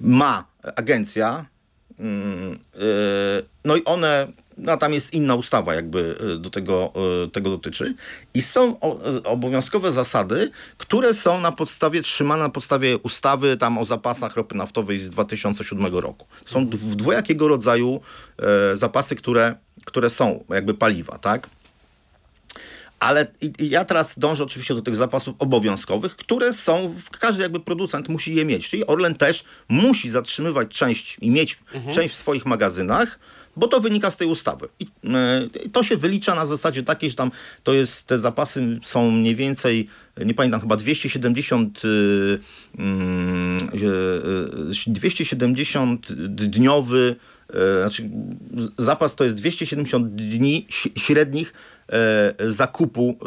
[0.00, 0.44] ma
[0.76, 1.46] agencja.
[1.98, 2.78] Mm, e,
[3.64, 4.26] No i one,
[4.58, 6.92] no tam jest inna ustawa jakby e, do tego,
[7.24, 7.94] e, tego dotyczy.
[8.34, 13.84] I są e, obowiązkowe zasady, które są na podstawie, trzymane na podstawie ustawy tam o
[13.84, 16.26] zapasach ropy naftowej z 2007 roku.
[16.46, 18.00] Są dw- dwojakiego rodzaju
[18.38, 19.54] e, zapasy, które,
[19.84, 21.50] które są jakby paliwa, tak?
[23.00, 23.26] Ale
[23.58, 28.34] ja teraz dążę oczywiście do tych zapasów obowiązkowych, które są, w- każdy jakby producent musi
[28.34, 28.68] je mieć.
[28.68, 31.58] Czyli Orlen też musi zatrzymywać część i mieć
[31.92, 33.18] część w swoich magazynach,
[33.56, 34.68] bo to wynika z tej ustawy.
[34.80, 37.30] I e, to się wylicza na zasadzie takiej, że tam
[37.62, 39.88] to jest, te zapasy są mniej więcej,
[40.24, 42.38] nie pamiętam, chyba 270 y,
[42.78, 43.58] mm,
[44.86, 47.16] y, 270 dniowy
[47.54, 48.10] e, znaczy
[48.78, 50.66] zapas to jest 270 dni
[50.98, 51.77] średnich e,
[52.48, 53.18] zakupu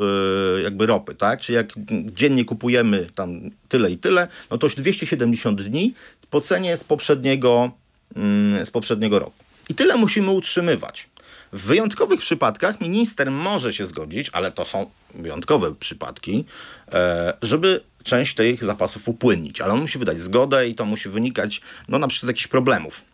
[0.58, 1.40] e, jakby ropy, tak?
[1.40, 1.74] Czyli jak
[2.06, 5.94] dziennie kupujemy tam tyle i tyle, no to już 270 dni
[6.30, 7.72] po cenie z poprzedniego,
[8.16, 9.44] mm, z poprzedniego roku.
[9.70, 11.10] I tyle musimy utrzymywać.
[11.54, 16.46] W wyjątkowych przypadkach minister może się zgodzić, ale to są wyjątkowe przypadki,
[16.92, 19.62] e, żeby część tych zapasów upłynnić.
[19.62, 23.11] Ale on musi wydać zgodę i to musi wynikać no, na przykład z jakichś problemów.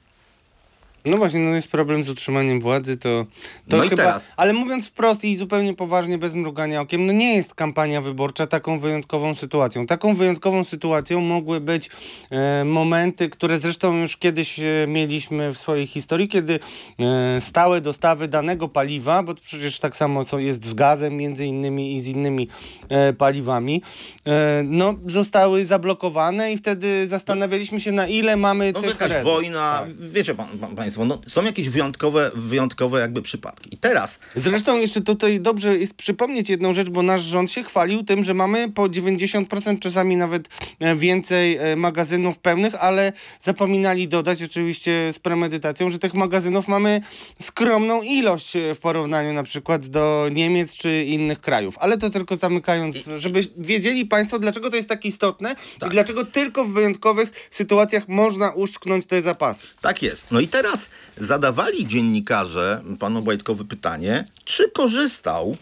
[1.09, 3.25] No właśnie, no jest problem z utrzymaniem władzy, to,
[3.69, 4.03] to No i chyba...
[4.03, 4.31] teraz?
[4.37, 8.79] Ale mówiąc wprost i zupełnie poważnie, bez mrugania okiem, no nie jest kampania wyborcza taką
[8.79, 9.87] wyjątkową sytuacją.
[9.87, 11.89] Taką wyjątkową sytuacją mogły być
[12.29, 16.59] e, momenty, które zresztą już kiedyś e, mieliśmy w swojej historii, kiedy
[16.99, 21.45] e, stałe dostawy danego paliwa, bo to przecież tak samo co jest z gazem między
[21.45, 22.47] innymi i z innymi
[22.89, 23.81] e, paliwami,
[24.27, 29.23] e, no zostały zablokowane i wtedy zastanawialiśmy się na ile mamy No tych rezerw.
[29.23, 30.09] wojna, Tak.
[30.09, 33.73] wiecie pan, pan, państwo, no, są jakieś wyjątkowe, wyjątkowe jakby przypadki.
[33.73, 38.03] I teraz Zresztą jeszcze tutaj dobrze jest przypomnieć jedną rzecz, bo nasz rząd się chwalił
[38.03, 44.43] tym, że mamy po 90%, czasami nawet e, więcej e, magazynów pełnych, ale zapominali dodać
[44.43, 47.01] oczywiście z premedytacją, że tych magazynów mamy
[47.41, 51.75] skromną ilość e, w porównaniu na przykład do Niemiec czy innych krajów.
[51.79, 55.55] Ale to tylko zamykając, żeby wiedzieli Państwo, dlaczego to jest tak istotne
[55.87, 59.67] i dlaczego tylko w wyjątkowych sytuacjach można uszczknąć te zapasy.
[59.81, 60.31] Tak jest.
[60.31, 60.86] No i teraz
[61.17, 65.57] zadawali dziennikarze panu Bajtkowi pytanie, czy korzystał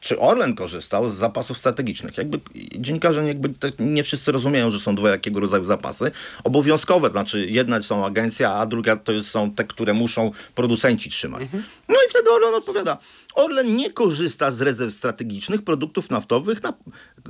[0.00, 2.18] czy Orlen korzystał z zapasów strategicznych.
[2.18, 2.40] Jakby
[2.76, 6.10] dziennikarze jakby nie wszyscy rozumieją, że są dwojakiego rodzaju zapasy.
[6.44, 11.42] Obowiązkowe, znaczy jedna są agencja, a druga to są te, które muszą producenci trzymać.
[11.42, 11.62] Mhm.
[11.88, 12.98] No i wtedy Orlen odpowiada,
[13.38, 16.72] Orlen nie korzysta z rezerw strategicznych produktów naftowych na,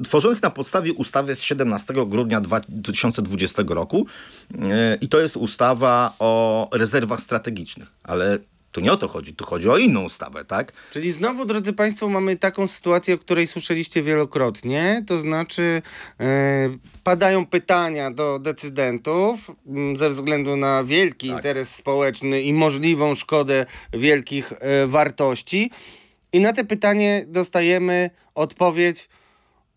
[0.05, 4.07] tworzonych na podstawie ustawy z 17 grudnia 2020 roku.
[4.51, 4.59] Yy,
[5.01, 7.89] I to jest ustawa o rezerwach strategicznych.
[8.03, 8.39] Ale
[8.73, 10.73] tu nie o to chodzi, tu chodzi o inną ustawę, tak?
[10.91, 15.83] Czyli znowu, drodzy Państwo, mamy taką sytuację, o której słyszeliście wielokrotnie, to znaczy
[16.19, 16.27] yy,
[17.05, 21.37] padają pytania do decydentów yy, ze względu na wielki tak.
[21.37, 25.71] interes społeczny i możliwą szkodę wielkich yy, wartości.
[26.33, 29.09] I na te pytanie dostajemy odpowiedź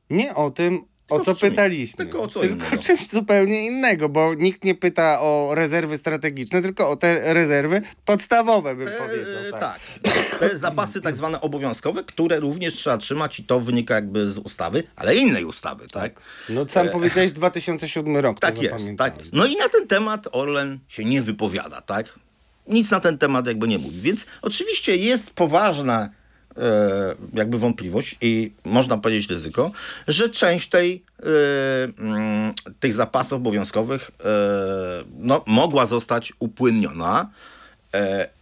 [0.09, 1.97] nie o tym, o co pytaliśmy.
[1.97, 2.83] Tylko o co tylko innego.
[2.83, 8.75] czymś zupełnie innego, bo nikt nie pyta o rezerwy strategiczne, tylko o te rezerwy podstawowe,
[8.75, 9.59] bym e, powiedział.
[9.59, 9.79] Tak.
[10.03, 10.39] tak.
[10.39, 14.83] Te zapasy tak zwane obowiązkowe, które również trzeba trzymać i to wynika jakby z ustawy,
[14.95, 16.11] ale innej ustawy, tak?
[16.49, 16.91] No sam e...
[16.91, 18.39] powiedziałeś 2007 rok.
[18.39, 19.33] Tak jest, tak jest.
[19.33, 22.19] No i na ten temat Orlen się nie wypowiada, tak?
[22.67, 24.01] Nic na ten temat jakby nie mówi.
[24.01, 26.20] Więc oczywiście jest poważna E,
[27.33, 29.71] jakby wątpliwość i można powiedzieć ryzyko,
[30.07, 31.23] że część tej, e,
[31.83, 34.27] mm, tych zapasów obowiązkowych e,
[35.19, 37.29] no, mogła zostać upłynniona.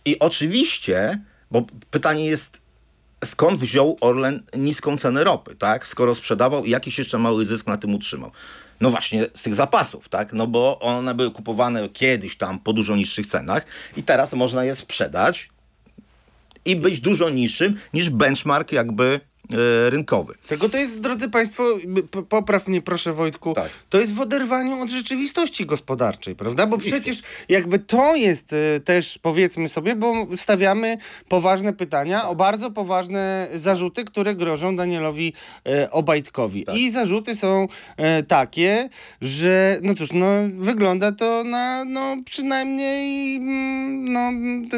[0.05, 1.19] I oczywiście,
[1.51, 2.61] bo pytanie jest,
[3.25, 5.87] skąd wziął Orlen niską cenę ropy, tak?
[5.87, 8.31] Skoro sprzedawał i jakiś jeszcze mały zysk na tym utrzymał.
[8.81, 10.33] No właśnie z tych zapasów, tak?
[10.33, 13.65] No bo one były kupowane kiedyś tam po dużo niższych cenach
[13.97, 15.49] i teraz można je sprzedać
[16.69, 19.19] i być dużo niższym niż benchmark jakby
[19.89, 20.33] rynkowy.
[20.47, 21.63] Tego to jest, drodzy Państwo,
[22.29, 23.69] popraw mnie proszę Wojtku, tak.
[23.89, 26.67] to jest w oderwaniu od rzeczywistości gospodarczej, prawda?
[26.67, 32.71] Bo przecież jakby to jest e, też, powiedzmy sobie, bo stawiamy poważne pytania o bardzo
[32.71, 35.33] poważne zarzuty, które grożą Danielowi
[35.65, 36.65] e, Obajtkowi.
[36.65, 36.75] Tak.
[36.75, 38.89] I zarzuty są e, takie,
[39.21, 44.31] że no cóż, no wygląda to na no przynajmniej mm, no,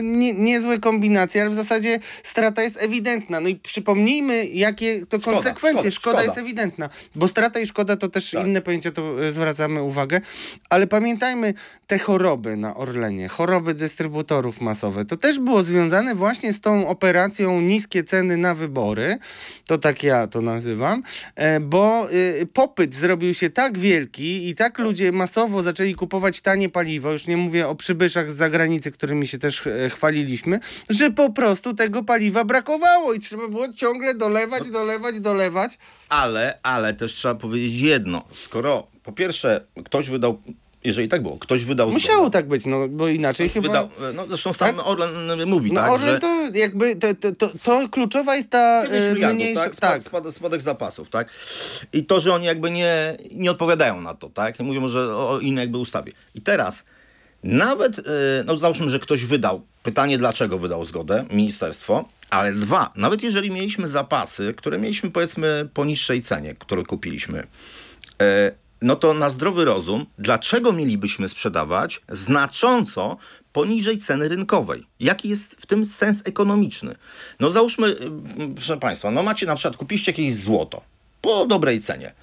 [0.03, 3.39] nie, niezłe kombinacje, ale w zasadzie strata jest ewidentna.
[3.39, 5.91] No i przypomnijmy jakie to szkoda, konsekwencje.
[5.91, 8.47] Szkoda, szkoda, szkoda, jest ewidentna, bo strata i szkoda to też tak.
[8.47, 10.21] inne pojęcia, to e, zwracamy uwagę.
[10.69, 11.53] Ale pamiętajmy,
[11.87, 17.61] te choroby na Orlenie, choroby dystrybutorów masowe, to też było związane właśnie z tą operacją
[17.61, 19.17] niskie ceny na wybory,
[19.67, 21.03] to tak ja to nazywam,
[21.35, 26.69] e, bo e, popyt zrobił się tak wielki i tak ludzie masowo zaczęli kupować tanie
[26.69, 31.73] paliwo, już nie mówię o przybyszach z zagranicy, którymi się też chwaliliśmy, że po prostu
[31.73, 35.77] tego paliwa brakowało i trzeba było ciągle dolewać dolewać, dolewać, dolewać.
[36.09, 38.23] Ale, ale też trzeba powiedzieć jedno.
[38.33, 40.41] Skoro po pierwsze ktoś wydał
[40.83, 42.33] jeżeli tak było, ktoś wydał Musiało zgodę.
[42.33, 43.67] tak być, no bo inaczej ktoś chyba...
[43.67, 44.87] Wydał, no zresztą sam tak?
[44.87, 46.19] Orlen mówi, no, tak, Orlen że...
[46.19, 49.63] to jakby, to, to, to, kluczowa jest ta e, mniejsza...
[49.63, 49.75] Tak?
[49.75, 50.03] tak.
[50.03, 51.33] Spad, spadek zapasów, tak?
[51.93, 54.59] I to, że oni jakby nie, nie odpowiadają na to, tak?
[54.59, 56.11] Mówią, że o innej jakby ustawie.
[56.35, 56.83] I teraz
[57.43, 58.01] nawet, e,
[58.45, 63.87] no załóżmy, że ktoś wydał, pytanie dlaczego wydał zgodę, ministerstwo, ale dwa, nawet jeżeli mieliśmy
[63.87, 67.47] zapasy, które mieliśmy powiedzmy po niższej cenie, które kupiliśmy,
[68.21, 73.17] e, no to na zdrowy rozum, dlaczego mielibyśmy sprzedawać znacząco
[73.53, 74.87] poniżej ceny rynkowej?
[74.99, 76.95] Jaki jest w tym sens ekonomiczny?
[77.39, 77.95] No załóżmy, e,
[78.55, 80.81] proszę Państwa, no macie na przykład, kupiliście jakieś złoto
[81.21, 82.13] po dobrej cenie.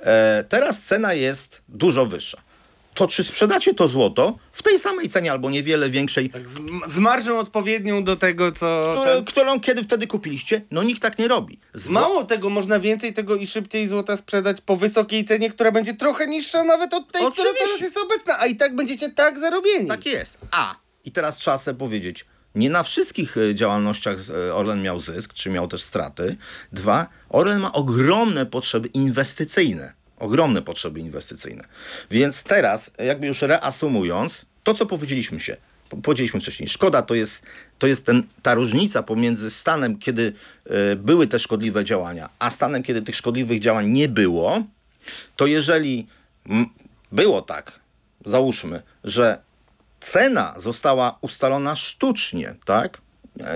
[0.00, 2.47] E, teraz cena jest dużo wyższa
[2.98, 6.30] to czy sprzedacie to złoto w tej samej cenie albo niewiele większej?
[6.30, 6.52] Tak, z,
[6.88, 8.94] z marżą odpowiednią do tego, co...
[8.96, 9.24] Które, ten...
[9.24, 10.62] Którą kiedy wtedy kupiliście?
[10.70, 11.60] No nikt tak nie robi.
[11.74, 11.92] Zło...
[11.92, 16.26] Mało tego, można więcej tego i szybciej złota sprzedać po wysokiej cenie, która będzie trochę
[16.26, 17.52] niższa nawet od tej, Oczywiście.
[17.52, 19.88] która teraz jest obecna, a i tak będziecie tak zarobieni.
[19.88, 20.38] Tak jest.
[20.50, 24.16] A, i teraz trzeba sobie powiedzieć, nie na wszystkich e, działalnościach
[24.48, 26.36] e, Orlen miał zysk, czy miał też straty.
[26.72, 31.64] Dwa, Orlen ma ogromne potrzeby inwestycyjne ogromne potrzeby inwestycyjne.
[32.10, 35.56] Więc teraz, jakby już reasumując, to co powiedzieliśmy się,
[36.02, 37.42] powiedzieliśmy wcześniej, szkoda to jest,
[37.78, 40.32] to jest ten, ta różnica pomiędzy stanem, kiedy
[40.92, 44.62] y, były te szkodliwe działania, a stanem, kiedy tych szkodliwych działań nie było,
[45.36, 46.06] to jeżeli
[47.12, 47.80] było tak,
[48.24, 49.38] załóżmy, że
[50.00, 53.00] cena została ustalona sztucznie, tak?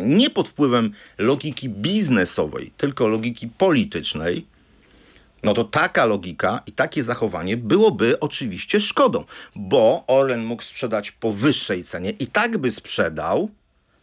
[0.02, 4.46] Nie pod wpływem logiki biznesowej, tylko logiki politycznej,
[5.42, 9.24] no to taka logika i takie zachowanie byłoby oczywiście szkodą,
[9.56, 13.50] bo Orlen mógł sprzedać po wyższej cenie i tak by sprzedał,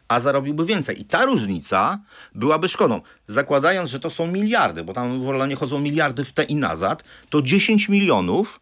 [0.08, 1.02] a zarobiłby więcej.
[1.02, 2.00] I ta różnica
[2.36, 3.02] byłaby szkodą.
[3.28, 7.04] Zakładając, że to są miliardy, bo tam w Orlenie chodzą miliardy w te i nazad,
[7.30, 8.60] to 10 milionów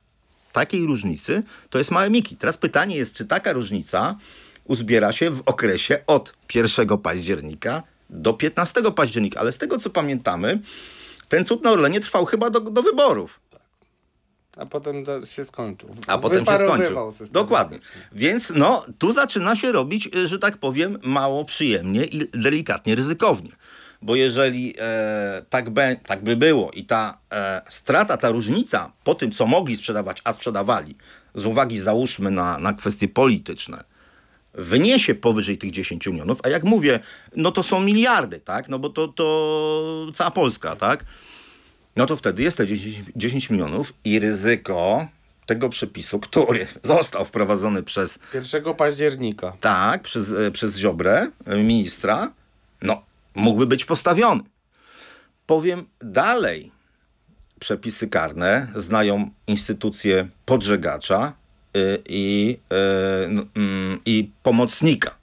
[0.53, 2.37] takiej różnicy to jest małe miki.
[2.37, 4.15] Teraz pytanie jest, czy taka różnica
[4.63, 10.59] uzbiera się w okresie od 1 października do 15 października, ale z tego co pamiętamy,
[11.29, 13.39] ten cud na Orlenie trwał chyba do, do wyborów.
[14.57, 15.89] A potem się skończył.
[16.07, 17.11] A potem się skończył.
[17.11, 17.79] system Dokładnie.
[18.11, 23.51] Więc no, tu zaczyna się robić, y, że tak powiem, mało przyjemnie i delikatnie ryzykownie.
[24.01, 29.15] Bo jeżeli e, tak, be, tak by było i ta e, strata, ta różnica po
[29.15, 30.95] tym, co mogli sprzedawać, a sprzedawali,
[31.35, 33.83] z uwagi załóżmy na, na kwestie polityczne,
[34.57, 36.99] wyniesie powyżej tych 10 milionów, a jak mówię,
[37.35, 38.69] no to są miliardy, tak?
[38.69, 41.05] No bo to, to cała Polska, tak?
[41.97, 45.07] no to wtedy jest te 10, 10 milionów i ryzyko
[45.45, 49.53] tego przepisu, który został wprowadzony przez, 1 października.
[49.61, 52.31] tak, przez, e, przez Ziobrę, e, ministra,
[52.81, 53.01] no,
[53.35, 54.43] mógłby być postawiony.
[55.45, 56.71] Powiem dalej,
[57.59, 61.33] przepisy karne znają instytucje podżegacza
[62.09, 65.15] i, y, n- mm, i pomocnika,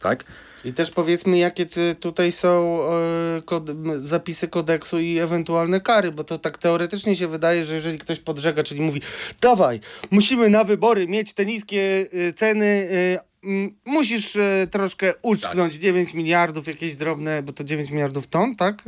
[0.00, 0.24] tak?
[0.64, 1.66] I też powiedzmy, jakie
[2.00, 7.74] tutaj są e, zapisy kodeksu i ewentualne kary, bo to tak teoretycznie się wydaje, że
[7.74, 9.00] jeżeli ktoś podżega, czyli mówi,
[9.40, 9.80] dawaj,
[10.10, 12.88] musimy na wybory mieć te niskie e, ceny,
[13.84, 18.82] musisz e, troszkę uszczknąć 9 miliardów, jakieś drobne, bo to 9 miliardów ton, tak?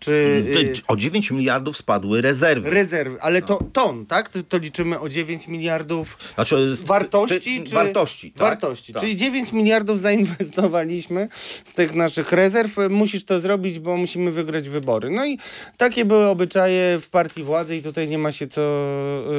[0.00, 0.44] Czy
[0.74, 2.70] Te- O 9 miliardów spadły rezerwy.
[2.70, 3.46] rezerwy, ale No.
[3.46, 4.28] to ton, tak?
[4.28, 7.74] To, to liczymy o 9 miliardów Znaczy, wartości, ty- czy...
[7.74, 8.40] wartości, tak?
[8.40, 9.02] Wartości, Tak.
[9.02, 11.28] czyli 9 miliardów zainwestowaliśmy
[11.64, 12.76] z tych naszych rezerw.
[12.90, 15.10] Musisz to zrobić, bo musimy wygrać wybory.
[15.10, 15.38] No i
[15.76, 18.60] takie były obyczaje w partii władzy i tutaj nie ma się co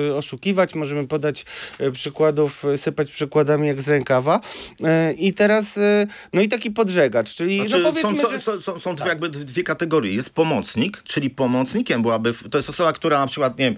[0.10, 0.76] y, oszukiwać.
[0.76, 1.46] Możemy podać
[1.82, 4.40] y, przykładów, y, sypać przykładami jak z rękawa.
[4.82, 8.42] Y, I teraz, y, no i taki podżegacz, czyli Znaczy, no powiedzmy, są, że...
[8.42, 10.14] są, są, są dwie, jakby dwie kategorie.
[10.14, 13.76] Jest pomocnik, czyli pomocnikiem byłaby, to jest osoba, która na przykład, nie wiem,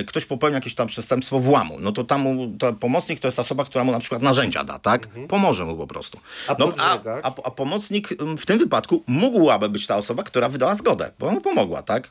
[0.00, 3.38] e, ktoś popełnia jakieś tam przestępstwo włamu, no to tam mu, to pomocnik to jest
[3.38, 5.08] osoba, która mu na przykład narzędzia da, tak?
[5.28, 6.20] Pomoże mu po prostu.
[6.48, 10.48] A no, a, a, a pomocnik mm, w tym wypadku mógłby być ta osoba, która
[10.48, 12.10] wydała zgodę, bo mu pomogła, tak?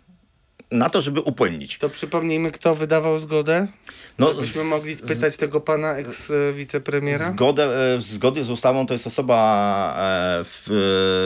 [0.74, 1.78] Na to, żeby upłynnić.
[1.78, 3.68] To przypomnijmy, kto wydawał zgodę?
[4.20, 7.32] No, Byśmy z- mogli spytać tego pana eks-wicepremiera?
[7.32, 10.68] Zgodę, e, zgody z ustawą to jest osoba, e, w,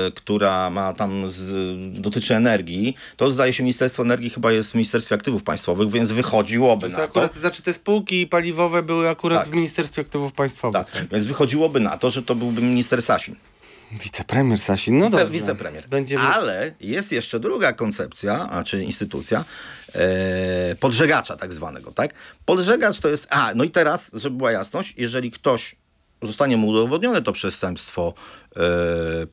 [0.07, 1.51] e, która ma tam, z,
[2.01, 2.95] dotyczy energii.
[3.17, 6.97] To zdaje się Ministerstwo Energii chyba jest w Ministerstwie Aktywów Państwowych, więc wychodziłoby To na
[6.97, 7.03] to.
[7.03, 9.51] akurat, znaczy te spółki paliwowe były akurat Tak.
[9.51, 10.85] w Ministerstwie Aktywów Państwowych.
[10.91, 13.35] Tak, więc wychodziłoby na to, że to byłby minister Sasin.
[13.91, 15.29] Wicepremier Sasin, no dobrze.
[15.29, 15.87] wicepremier.
[15.89, 16.21] Będziemy...
[16.23, 19.45] Ale jest jeszcze druga koncepcja, a czy instytucja,
[19.95, 22.13] e, podżegacza tak zwanego, tak?
[22.45, 25.75] Podżegacz to jest, a, no i teraz, żeby była jasność, jeżeli ktoś
[26.21, 28.13] zostanie mu udowodnione to przestępstwo
[28.55, 28.59] e,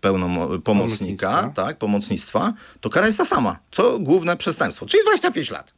[0.00, 1.52] pełnom, pomocnika, Pomocnictwa.
[1.55, 5.74] tak, pomocnictwa, to kara jest ta sama, co główne przestępstwo, czyli 25 lat.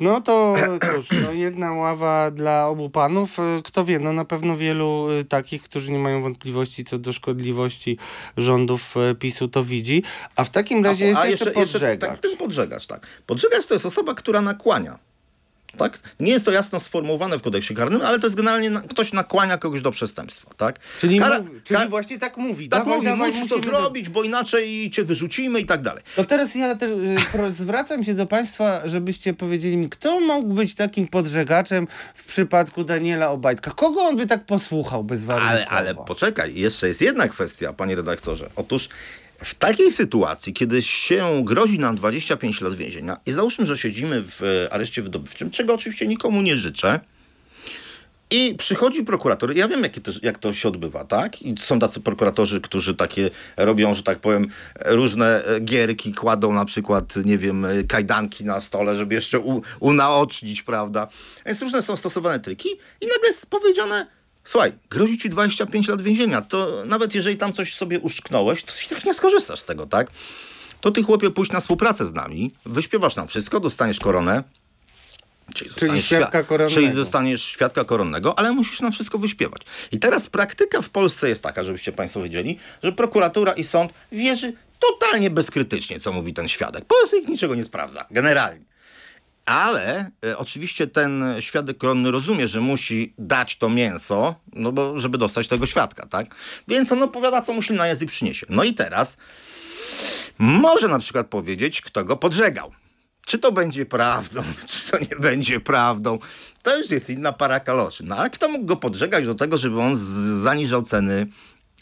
[0.00, 0.54] No to
[0.94, 3.36] cóż, no jedna ława dla obu panów.
[3.64, 7.98] Kto wie, no na pewno wielu y, takich, którzy nie mają wątpliwości co do szkodliwości
[8.36, 10.02] rządów y, PiSu to widzi.
[10.36, 12.10] A w takim razie jest jeszcze, podżegacz.
[12.10, 13.06] tak, ten podżegacz, tak.
[13.26, 14.98] Podżegacz to jest osoba, która nakłania.
[15.78, 15.98] Tak?
[16.20, 19.58] Nie jest to jasno sformułowane w kodeksie karnym, ale to jest generalnie na, ktoś nakłania
[19.58, 20.78] kogoś do przestępstwa, tak?
[20.98, 22.68] Czyli, Kara- mówi, czyli kar- właśnie tak mówi.
[22.68, 26.02] tak dawaj, mówi, dawaj, musisz to zrobić, bo inaczej cię wyrzucimy i tak dalej.
[26.16, 30.74] To teraz ja też y, zwracam się do Państwa, żebyście powiedzieli mi, kto mógł być
[30.74, 33.70] takim podżegaczem w przypadku Daniela Obajtka?
[33.70, 35.50] Kogo on by tak posłuchał bezwarunkowo?
[35.54, 38.48] Ale, ale poczekaj, jeszcze jest jedna kwestia, panie redaktorze.
[38.56, 38.88] Otóż
[39.44, 44.42] w takiej sytuacji, kiedy się grozi nam 25 lat więzienia i załóżmy, że siedzimy w
[44.42, 47.00] e, areszcie wydobywczym, czego oczywiście nikomu nie życzę,
[48.30, 51.42] i przychodzi prokurator, ja wiem jak, to, jak to się odbywa, tak?
[51.42, 54.46] I są tacy prokuratorzy, którzy takie robią, że tak powiem,
[54.84, 59.62] różne e, gierki, kładą na przykład, nie wiem, e, kajdanki na stole, żeby jeszcze u,
[59.80, 61.08] unaocznić, prawda?
[61.46, 62.68] Więc różne są stosowane triki
[63.00, 64.06] i nagle jest powiedziane,
[64.44, 68.88] słuchaj, grozi ci 25 lat więzienia, to nawet jeżeli tam coś sobie uszczknąłeś, to i
[68.88, 70.06] tak nie skorzystasz z tego, tak?
[70.80, 74.42] To ty chłopie pójdź na współpracę z nami, wyśpiewasz nam wszystko, dostaniesz koronę,
[75.54, 76.74] Czyli, dostaniesz świadka świa- koronnego.
[76.80, 79.62] Czyli dostaniesz świadka koronnego, ale musisz nam wszystko wyśpiewać.
[79.92, 84.52] I teraz praktyka w Polsce jest taka, żebyście Państwo wiedzieli, że prokuratura i sąd wierzy
[84.78, 86.84] totalnie bezkrytycznie, co mówi ten świadek.
[86.84, 88.64] Po prostu ich niczego nie sprawdza, generalnie.
[89.44, 95.18] Ale e, oczywiście ten świadek koronny rozumie, że musi dać to mięso, no bo żeby
[95.18, 96.34] dostać tego świadka, tak?
[96.68, 98.46] Więc on opowiada, co mu się na język przyniesie.
[98.50, 99.16] No i teraz
[100.38, 102.72] może na przykład powiedzieć, kto go podżegał.
[103.26, 106.18] Czy to będzie prawdą, czy to nie będzie prawdą,
[106.62, 108.04] to już jest inna para kaloszy.
[108.04, 109.96] No ale kto mógł go podżegać do tego, żeby on
[110.42, 111.26] zaniżał ceny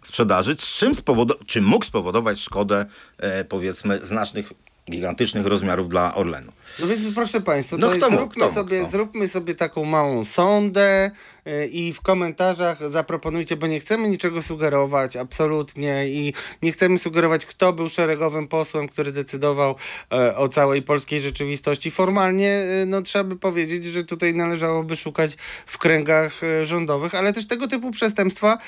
[0.04, 0.92] sprzedaży, czym
[1.46, 2.86] czy mógł spowodować szkodę,
[3.18, 4.52] e, powiedzmy, znacznych,
[4.90, 6.52] gigantycznych rozmiarów dla Orlenu.
[6.80, 8.90] No więc proszę Państwa, No to kto mógł, zróbmy, kto mógł, sobie, no.
[8.90, 11.10] zróbmy sobie taką małą sondę
[11.70, 17.72] i w komentarzach zaproponujcie, bo nie chcemy niczego sugerować, absolutnie i nie chcemy sugerować, kto
[17.72, 19.74] był szeregowym posłem, który decydował
[20.12, 21.90] e, o całej polskiej rzeczywistości.
[21.90, 25.36] Formalnie y, no, trzeba by powiedzieć, że tutaj należałoby szukać
[25.66, 28.58] w kręgach e, rządowych, ale też tego typu przestępstwa,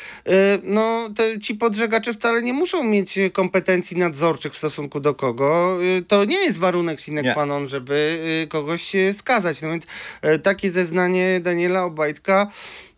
[0.62, 1.08] no
[1.42, 5.78] ci podżegacze wcale nie muszą mieć kompetencji nadzorczych w stosunku do kogo.
[6.08, 8.18] To nie jest warunek sine qua non, żeby
[8.48, 9.62] kogoś skazać.
[9.62, 9.86] No więc
[10.22, 12.50] e, takie zeznanie Daniela Obajtka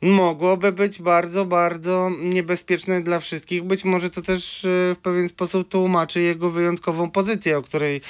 [0.02, 3.62] mogłoby być bardzo, bardzo niebezpieczne dla wszystkich.
[3.62, 8.00] Być może to też e, w pewien sposób tłumaczy jego wyjątkową pozycję, o której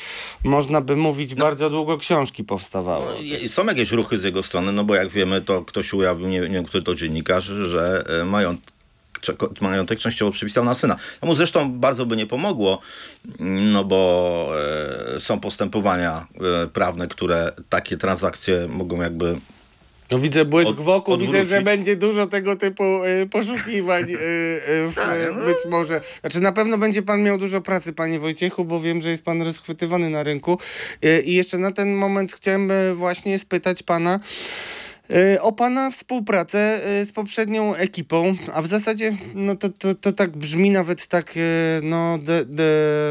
[0.45, 3.07] można by mówić bardzo długo książki powstawały.
[3.43, 6.41] No, są jakieś ruchy z jego strony, no bo jak wiemy, to ktoś ujawnił, nie,
[6.41, 8.57] nie wiem, który to dziennikarz, że e, mają
[9.61, 10.97] majątek częściowo przypisał na syna.
[11.23, 12.81] No mu zresztą bardzo by nie pomogło,
[13.41, 14.53] no bo
[15.17, 16.27] e, są postępowania
[16.73, 19.41] prawne, które takie transakcje mogą jakby
[20.11, 21.65] No widzę błysk Od- wokół, widzę, że odwrócić.
[21.65, 24.19] będzie dużo tego typu y, poszukiwań y, y,
[24.91, 25.45] w, Tak, no.
[25.45, 26.01] być może.
[26.21, 29.43] Znaczy na pewno będzie pan miał dużo pracy, panie Wojciechu, bo wiem, że jest pan
[29.43, 30.59] rozchwytywany na rynku.
[31.05, 34.21] Y, I jeszcze na ten moment chciałem y, właśnie spytać pana
[35.41, 40.37] o pana współpracę y, z poprzednią ekipą, a w zasadzie no to, to, to tak
[40.37, 41.41] brzmi nawet tak y,
[41.83, 42.65] no, de, de,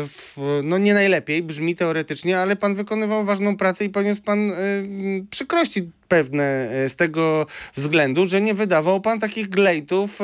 [0.07, 5.25] w, no nie najlepiej, brzmi teoretycznie, ale pan wykonywał ważną pracę i poniósł pan y,
[5.29, 10.23] przykrości pewne y, z tego względu, że nie wydawał pan takich glejtów y,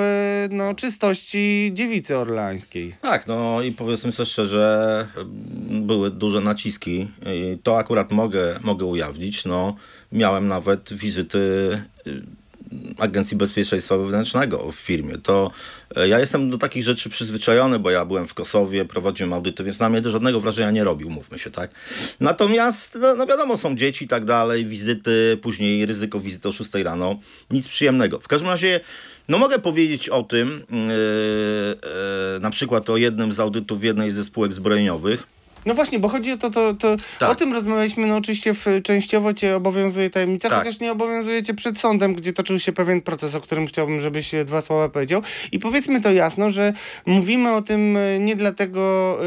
[0.49, 2.95] no, czystości dziewicy orlańskiej.
[3.01, 5.07] Tak, no i powiedzmy sobie szczerze,
[5.69, 7.07] były duże naciski.
[7.25, 9.45] I to akurat mogę, mogę ujawnić.
[9.45, 9.75] No,
[10.11, 11.37] miałem nawet wizyty
[12.07, 12.21] y,
[12.97, 15.17] Agencji Bezpieczeństwa Wewnętrznego w firmie.
[15.17, 15.51] To
[15.95, 19.79] e, ja jestem do takich rzeczy przyzwyczajony, bo ja byłem w Kosowie, prowadziłem audyty, więc
[19.79, 21.71] na mnie to żadnego wrażenia nie robił, mówmy się, tak.
[22.19, 26.73] Natomiast, no, no wiadomo, są dzieci i tak dalej, wizyty, później ryzyko wizyty o 6
[26.73, 27.19] rano.
[27.51, 28.19] Nic przyjemnego.
[28.19, 28.79] W każdym razie,
[29.27, 30.77] no mogę powiedzieć o tym, yy,
[32.33, 35.27] yy, na przykład o jednym z audytów jednej ze spółek zbrojeniowych,
[35.65, 37.29] No właśnie, bo chodzi o to, to, to Tak.
[37.29, 40.59] o tym rozmawialiśmy, no oczywiście w, częściowo cię obowiązuje tajemnica, Tak.
[40.59, 44.33] chociaż nie obowiązuje cię przed sądem, gdzie toczył się pewien proces, o którym chciałbym, żebyś
[44.33, 45.21] e, dwa słowa powiedział.
[45.51, 46.73] I powiedzmy to jasno, że
[47.05, 49.17] mówimy o tym e, nie dlatego,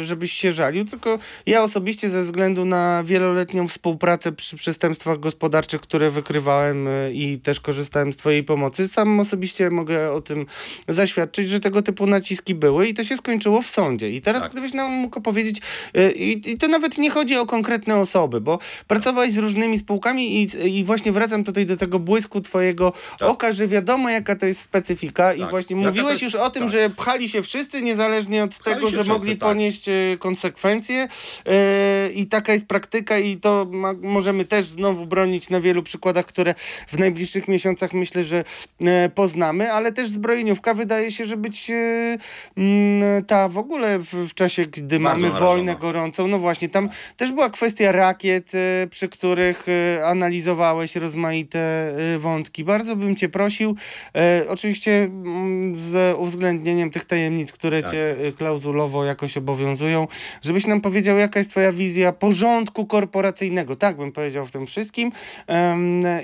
[0.00, 5.80] y, żebyś się żalił, tylko ja osobiście ze względu na wieloletnią współpracę przy przestępstwach gospodarczych,
[5.80, 10.46] które wykrywałem i też korzystałem z twojej pomocy, sam osobiście mogę o tym
[10.88, 14.10] zaświadczyć, że tego typu naciski były i to się skończyło w sądzie.
[14.10, 14.52] I teraz Tak.
[14.52, 15.20] gdybyś nam mógł
[15.52, 15.62] powiedzieć,
[15.96, 20.42] y, i, i to nawet nie chodzi o konkretne osoby, bo pracowałeś z różnymi spółkami
[20.42, 20.48] i,
[20.78, 23.28] i właśnie wracam tutaj do tego błysku twojego Tak.
[23.28, 25.50] oka, że wiadomo jaka to jest specyfika i Tak.
[25.50, 26.72] właśnie Jaka mówiłeś jest- już o tym, tak.
[26.72, 29.48] że pchali się wszyscy, niezależnie od Pchali tego, że wszyscy, mogli tak.
[29.48, 31.08] ponieść e, konsekwencje
[31.46, 36.26] e, i taka jest praktyka i to ma, możemy też znowu bronić na wielu przykładach,
[36.26, 36.54] które
[36.88, 38.44] w najbliższych miesiącach myślę, że
[38.84, 41.70] e, poznamy, ale też zbrojeniówka wydaje się, że być
[42.56, 45.38] mm, ta w ogóle w, w czasie, gdy Bardzo mamy.
[45.42, 51.58] Wojnę gorącą, no właśnie, tam też była kwestia rakiet, e, przy których e, analizowałeś rozmaite
[52.14, 52.64] e, wątki.
[52.64, 53.76] Bardzo bym cię prosił,
[54.48, 57.92] oczywiście mm, z uwzględnieniem tych tajemnic, które Tak.
[57.92, 60.08] cię klauzulowo jakoś obowiązują,
[60.42, 65.12] żebyś nam powiedział, jaka jest twoja wizja porządku korporacyjnego, tak bym powiedział w tym wszystkim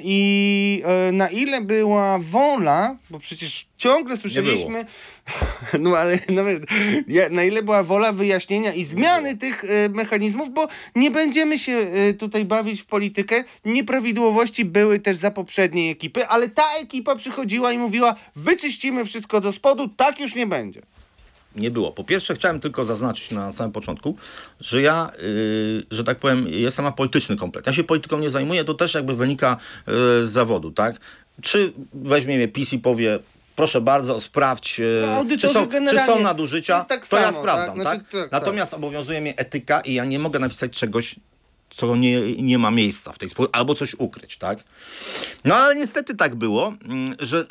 [0.03, 4.85] i na ile była wola, bo przecież ciągle słyszeliśmy,
[5.81, 6.63] no ale nawet
[7.09, 11.73] ja, na ile była wola wyjaśnienia i zmiany tych e, mechanizmów, bo nie będziemy się
[11.73, 13.45] e, tutaj bawić w politykę.
[13.65, 19.53] Nieprawidłowości były też za poprzedniej ekipy, ale ta ekipa przychodziła i mówiła: wyczyścimy wszystko do
[19.53, 20.83] spodu, tak już nie będzie.
[21.57, 21.93] nie było.
[21.93, 24.17] Po pierwsze, chciałem tylko zaznaczyć na samym początku,
[24.61, 27.67] że ja, yy, że tak powiem, jestem apolityczny komplet.
[27.67, 29.57] Ja się polityką nie zajmuję, to też jakby wynika
[29.87, 29.93] yy,
[30.25, 31.01] z zawodu, tak?
[31.43, 33.19] Czy weźmie mnie PiS i powie,
[33.59, 37.79] proszę bardzo, sprawdź, yy, No, czy, są, czy są nadużycia, tak to ja samo, sprawdzam,
[37.79, 37.85] tak?
[37.85, 38.01] tak?
[38.01, 41.17] Znaczy, tak, Natomiast obowiązuje mnie etyka i ja nie mogę napisać czegoś,
[41.79, 44.65] co nie, nie ma miejsca w tej spółce, albo coś ukryć, tak?
[45.45, 47.47] No ale niestety tak było, mm, że y,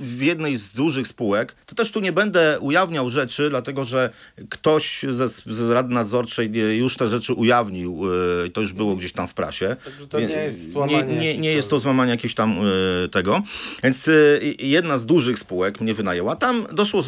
[0.00, 4.10] w, jednej z dużych spółek, to też tu nie będę ujawniał rzeczy, dlatego że
[4.48, 8.12] ktoś ze, z Rady Nadzorczej już te rzeczy ujawnił,
[8.46, 9.76] y, to już było gdzieś tam w prasie.
[9.84, 12.66] Także to nie jest złamanie Nie, nie, nie jest to złamanie jakiegoś tam
[13.04, 13.42] y, tego.
[13.82, 14.10] Więc
[14.58, 16.36] jedna z dużych spółek mnie wynajęła.
[16.36, 17.02] Tam doszło,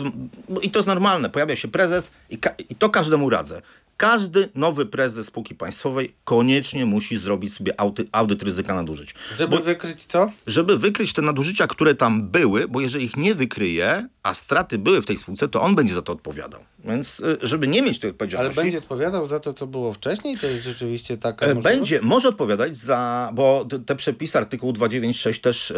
[0.62, 2.38] i to jest normalne, pojawia się prezes i,
[2.68, 3.62] i to każdemu radzę.
[3.96, 9.14] Każdy nowy prezes spółki państwowej koniecznie musi zrobić sobie audy, audyt ryzyka nadużyć.
[9.38, 10.30] Żeby Bo- wykryć co?
[10.46, 15.02] żeby wykryć te nadużycia, które tam były, bo jeżeli ich nie wykryje, a straty były
[15.02, 16.60] w tej spółce, to on będzie za to odpowiadał.
[16.84, 18.60] Więc y, żeby nie mieć tej Ale odpowiedzialności...
[18.60, 20.38] będzie odpowiadał za to, co było wcześniej?
[20.38, 21.76] To jest rzeczywiście taka E, możliwość?
[21.78, 25.74] Będzie, może odpowiadać za, bo te- przepisy artykułu 296 też e,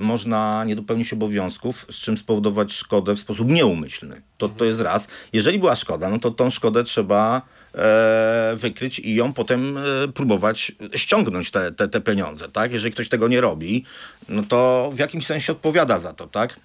[0.00, 4.22] można nie dopełnić obowiązków, z czym spowodować szkodę w sposób nieumyślny.
[4.38, 5.08] To, to jest raz.
[5.32, 7.42] Jeżeli była szkoda, no to tą szkodę trzeba
[7.74, 9.78] e, wykryć i ją potem
[10.14, 12.72] próbować ściągnąć te, te, te pieniądze, tak?
[12.72, 13.84] Jeżeli ktoś tego nie robi,
[14.28, 16.60] no to w jakimś sensie odpowiada za to, tak?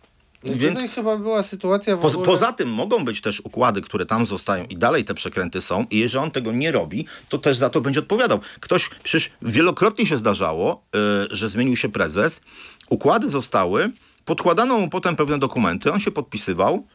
[0.45, 0.75] No Więc...
[0.75, 2.25] Tutaj chyba była sytuacja w Po, ogóle...
[2.25, 5.99] Poza tym mogą być też układy, które tam zostają i dalej te przekręty są i
[5.99, 8.39] jeżeli on tego nie robi, to też za to będzie odpowiadał.
[8.59, 12.41] Ktoś, przecież wielokrotnie się zdarzało, yy, że zmienił się prezes,
[12.89, 13.91] układy zostały,
[14.25, 16.87] podkładano mu potem pewne dokumenty, on się podpisywał,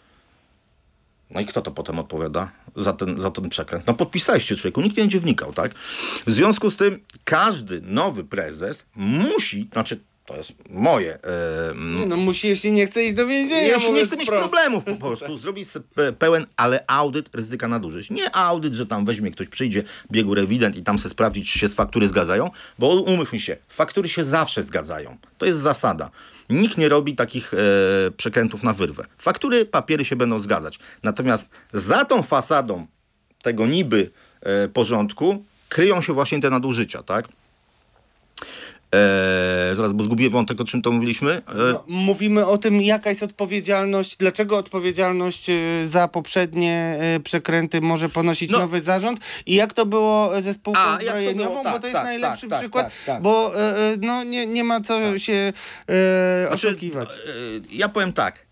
[1.31, 3.87] no i kto to potem odpowiada za ten, za ten przekręt?
[3.87, 5.75] No podpisaliście człowieku, nikt nie będzie wnikał, tak?
[6.27, 11.19] W związku z tym każdy nowy prezes musi, znaczy to jest moje...
[11.71, 13.61] Yy, No musi, jeśli nie chce iść do więzienia.
[13.63, 14.43] jeśli nie mówiąc chce mieć wprost.
[14.53, 18.11] problemów po prostu, zrobić se- pe- pełen, ale audyt ryzyka nadużyć.
[18.11, 21.69] Nie audyt, że tam weźmie ktoś, przyjdzie, biegł rewident i tam se sprawdzić, czy się
[21.69, 25.17] z faktury zgadzają, bo umówmy się, faktury się zawsze zgadzają.
[25.39, 26.11] To jest zasada.
[26.51, 27.57] Nikt nie robi takich e,
[28.17, 29.05] przekrętów na wyrwę.
[29.19, 30.79] Faktury, papiery się będą zgadzać.
[31.03, 32.87] Natomiast za tą fasadą
[33.43, 34.11] tego niby
[34.41, 37.29] e, porządku kryją się właśnie te nadużycia, tak?
[38.95, 41.33] E, zaraz, bo zgubię wątek, o czym to mówiliśmy.
[41.33, 47.81] E, No, mówimy o tym, jaka jest odpowiedzialność, dlaczego odpowiedzialność y, za poprzednie y, przekręty
[47.81, 48.59] może ponosić No.
[48.59, 51.65] nowy zarząd i jak to było ze spółką A, zbrojeniową, było?
[51.65, 53.23] bo Tak, to jest tak, najlepszy tak, tak, przykład, tak, tak.
[53.23, 53.59] bo y,
[53.95, 55.53] y, no, nie, nie ma co się
[55.91, 57.09] y, Znaczy, oszukiwać.
[57.09, 57.13] e,
[57.73, 58.47] Ja powiem tak.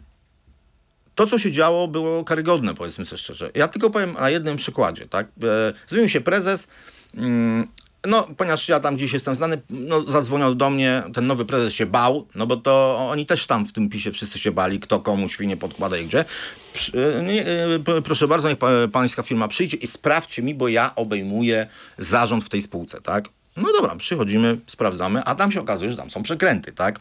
[1.14, 3.50] To, co się działo, było karygodne, powiedzmy sobie szczerze.
[3.54, 5.26] Ja tylko powiem na jednym przykładzie, tak?
[5.26, 6.68] E, Zmienił się prezes.
[8.06, 11.86] No, ponieważ ja tam gdzieś jestem znany, no, zadzwonił do mnie, ten nowy prezes się
[11.86, 15.28] bał, no bo to oni też tam w tym pisie wszyscy się bali, kto komu
[15.28, 16.24] świnie podkłada i gdzie.
[16.94, 21.66] E, e, proszę bardzo, niech pa, pańska firma przyjdzie i sprawdźcie mi, bo ja obejmuję
[21.98, 23.28] zarząd w tej spółce, tak?
[23.56, 27.00] No dobra, przychodzimy, sprawdzamy, a tam się okazuje, że tam są przekręty, tak?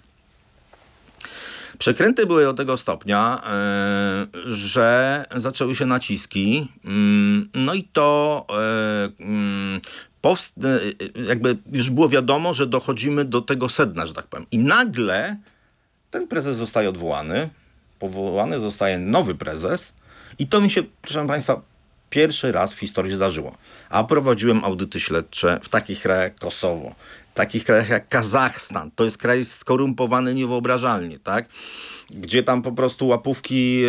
[1.77, 6.67] Przekręty były do tego stopnia, e, że zaczęły się naciski.
[6.85, 8.45] mm, No i to
[9.19, 9.81] mm,
[10.25, 14.45] powst- e, jakby już było wiadomo, że dochodzimy do tego sedna, że tak powiem.
[14.51, 15.37] I nagle
[16.11, 17.49] ten prezes zostaje odwołany,
[17.99, 19.93] powołany zostaje nowy prezes
[20.39, 21.61] i to mi się, proszę Państwa,
[22.09, 23.57] pierwszy raz w historii zdarzyło.
[23.89, 26.95] A prowadziłem audyty śledcze w takich krajach Kosowo,
[27.35, 28.91] takich krajach jak Kazachstan.
[28.95, 31.49] To jest kraj skorumpowany niewyobrażalnie, tak?
[32.09, 33.83] Gdzie tam po prostu łapówki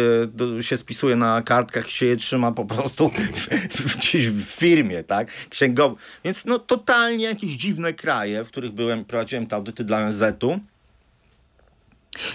[0.58, 3.10] e, się spisuje na kartkach się je trzyma po prostu
[3.96, 5.28] gdzieś w firmie, tak?
[5.50, 5.96] Księgowo.
[6.24, 10.60] Więc no totalnie jakieś dziwne kraje, w których byłem, prowadziłem te audyty dla ONZ-u.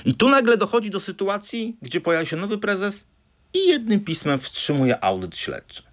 [0.06, 3.08] I tu nagle dochodzi do sytuacji, gdzie pojawia się nowy prezes
[3.54, 5.91] i jednym pismem wstrzymuje audyt śledczy.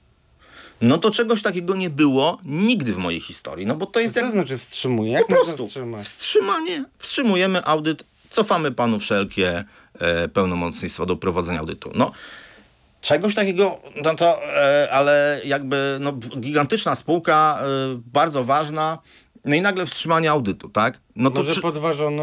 [0.80, 4.20] No to czegoś takiego nie było nigdy w mojej historii, no bo to jest Co
[4.20, 5.12] jak to znaczy wstrzymuje?
[5.12, 6.06] po Jak można prostu wstrzymać?
[6.06, 9.64] wstrzymanie, wstrzymujemy audyt, cofamy panu wszelkie
[9.98, 11.90] e, pełnomocnictwa do prowadzenia audytu.
[11.94, 12.12] No,
[13.00, 17.66] czegoś takiego, no to, e, ale jakby no, gigantyczna spółka, e,
[18.12, 18.98] bardzo ważna,
[19.44, 21.00] no i nagle wstrzymanie audytu, tak?
[21.16, 22.22] No Może czy- podważono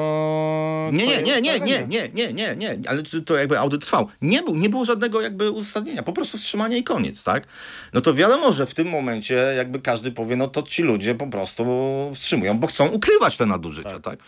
[0.94, 4.08] nie, nie, nie, nie, nie, nie, nie, nie, nie, ale to, to jakby audyt trwał.
[4.22, 7.48] Nie, był, nie było żadnego jakby uzasadnienia, po prostu wstrzymanie i koniec, tak?
[7.94, 11.28] No to wiadomo, że w tym momencie jakby każdy powie, no to ci ludzie po
[11.28, 11.66] prostu
[12.14, 14.20] wstrzymują, bo chcą ukrywać te nadużycia, tak?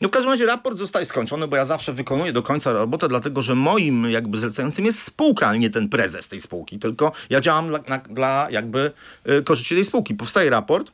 [0.00, 3.42] No w każdym razie raport zostaje skończony, bo ja zawsze wykonuję do końca robotę, dlatego
[3.42, 7.68] że moim jakby zlecającym jest spółka, a nie ten prezes tej spółki, tylko ja działam
[7.68, 8.90] dla, dla jakby
[9.30, 10.14] y, korzyści tej spółki.
[10.14, 10.92] Powstaje raport,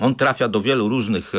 [0.00, 1.32] on trafia do wielu różnych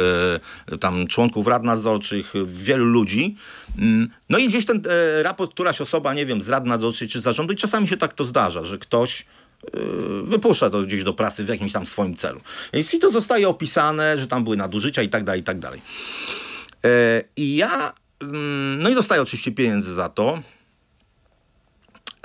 [0.72, 3.36] e, tam członków rad nadzorczych, wielu ludzi.
[3.78, 7.22] Mm, No i gdzieś ten e, raport, któraś osoba, nie wiem, z rad nadzorczych czy
[7.22, 9.26] zarządu, i czasami się tak to zdarza, że ktoś e,
[10.24, 12.42] wypuszcza to gdzieś do prasy w jakimś tam swoim celu.
[12.96, 15.82] I to zostaje opisane, że tam były nadużycia i tak dalej, i tak dalej.
[17.36, 20.42] I ja, mm, no i dostaję oczywiście pieniędzy za to.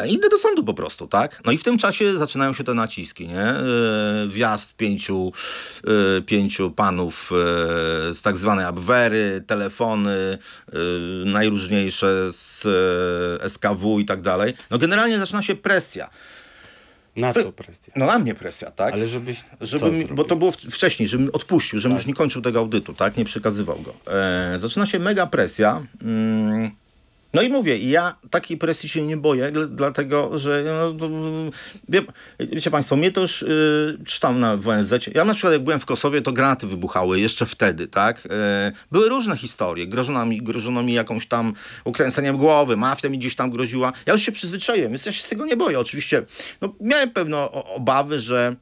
[0.06, 1.40] Idę do sądu po prostu, tak?
[1.44, 3.40] No i w tym czasie zaczynają się te naciski, nie?
[3.44, 3.64] E,
[4.28, 5.32] Wjazd pięciu,
[6.18, 7.34] e, pięciu panów e,
[8.14, 10.38] z tak zwanej Abwery, telefony
[11.24, 12.62] najróżniejsze z
[13.52, 14.54] SKW i tak dalej.
[14.70, 16.10] No generalnie zaczyna się presja.
[17.16, 17.92] Na co presja?
[17.96, 18.94] No na mnie presja, tak?
[18.94, 22.00] Ale żebyś Żebym, bo to było wcześniej, żebym odpuścił, żebym Tak.
[22.00, 23.16] już nie kończył tego audytu, tak?
[23.16, 23.94] Nie przekazywał go.
[24.12, 25.82] E, zaczyna się mega presja.
[26.02, 26.70] Mm,
[27.34, 31.08] No i mówię, ja takiej presji się nie boję, dl- dlatego że no,
[31.88, 32.02] wie,
[32.40, 34.92] wiecie Państwo, mnie to już y, czytam na WNZ.
[35.14, 38.26] Ja na przykład jak byłem w Kosowie, to granaty wybuchały jeszcze wtedy, tak?
[38.26, 38.28] Y,
[38.92, 39.86] były różne historie.
[39.86, 41.54] Grożono mi, grożono mi jakąś tam
[41.84, 43.92] ukręceniem głowy, mafia mi gdzieś tam groziła.
[44.06, 45.78] Ja już się przyzwyczaiłem, więc ja się z tego nie boję.
[45.78, 46.26] Oczywiście
[46.60, 48.56] no, miałem pewne obawy, że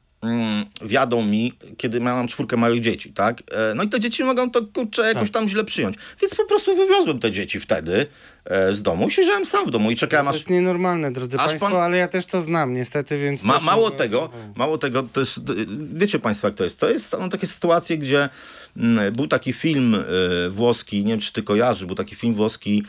[0.85, 3.41] wiadą mi, kiedy mam czwórkę małych dzieci, tak?
[3.51, 5.95] E, No i te dzieci mogą to kurczę jakoś tam źle przyjąć.
[6.21, 8.05] Więc po prostu wywiozłem te dzieci wtedy
[8.45, 10.35] e, z domu i siedziałem sam w domu i czekałem To aż...
[10.35, 13.43] jest nienormalne, drodzy aż Państwo, pan- ale ja też to znam, niestety, więc...
[13.43, 15.53] Ma, mało mogę- tego, mało tego też, d-
[15.93, 16.79] wiecie Państwo jak to jest?
[16.79, 18.29] To jest są takie sytuacje, gdzie
[18.77, 22.83] mm, był taki film e, włoski, nie wiem czy ty kojarzy, był taki film włoski,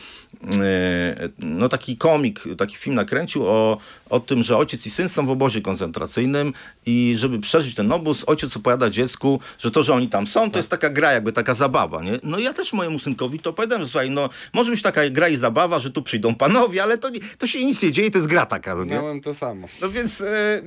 [1.39, 3.77] no taki komik, taki film nakręcił o,
[4.09, 6.53] o tym, że ojciec i syn są w obozie koncentracyjnym
[6.85, 10.59] i żeby przeżyć ten obóz, ojciec opowiada dziecku, że to, że oni tam są, to
[10.59, 12.19] jest taka gra, jakby taka zabawa, nie?
[12.23, 15.35] No ja też mojemu synkowi to opowiadam, że słuchaj, no może być taka gra i
[15.35, 18.29] zabawa, że tu przyjdą panowie, ale to, nie, to się nic nie dzieje, to jest
[18.29, 18.91] gra taka, no nie?
[18.91, 19.67] Miałem to samo.
[19.81, 20.61] No więc, e,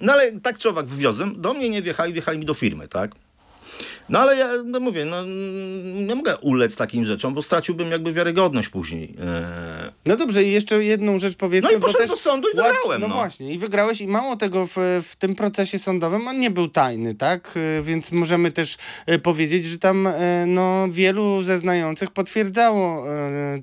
[0.00, 3.10] no ale tak czy owak wywiozłem, do mnie nie wjechali, wjechali mi do firmy, tak?
[4.08, 5.16] No ale ja no mówię, no
[6.06, 9.14] nie mogę ulec takim rzeczom, bo straciłbym jakby wiarygodność później.
[9.20, 9.44] E,
[10.06, 11.70] No dobrze, i jeszcze jedną rzecz powiedzmy.
[11.72, 13.14] No i poszedłem do sądu i łat- wygrałem, No, no.
[13.14, 14.72] właśnie, i wygrałeś i mało tego, w,
[15.08, 17.54] w tym procesie sądowym on nie był tajny, tak?
[17.56, 18.76] Y, Więc możemy też
[19.10, 20.12] y, powiedzieć, że tam y,
[20.46, 23.04] no, wielu zeznających potwierdzało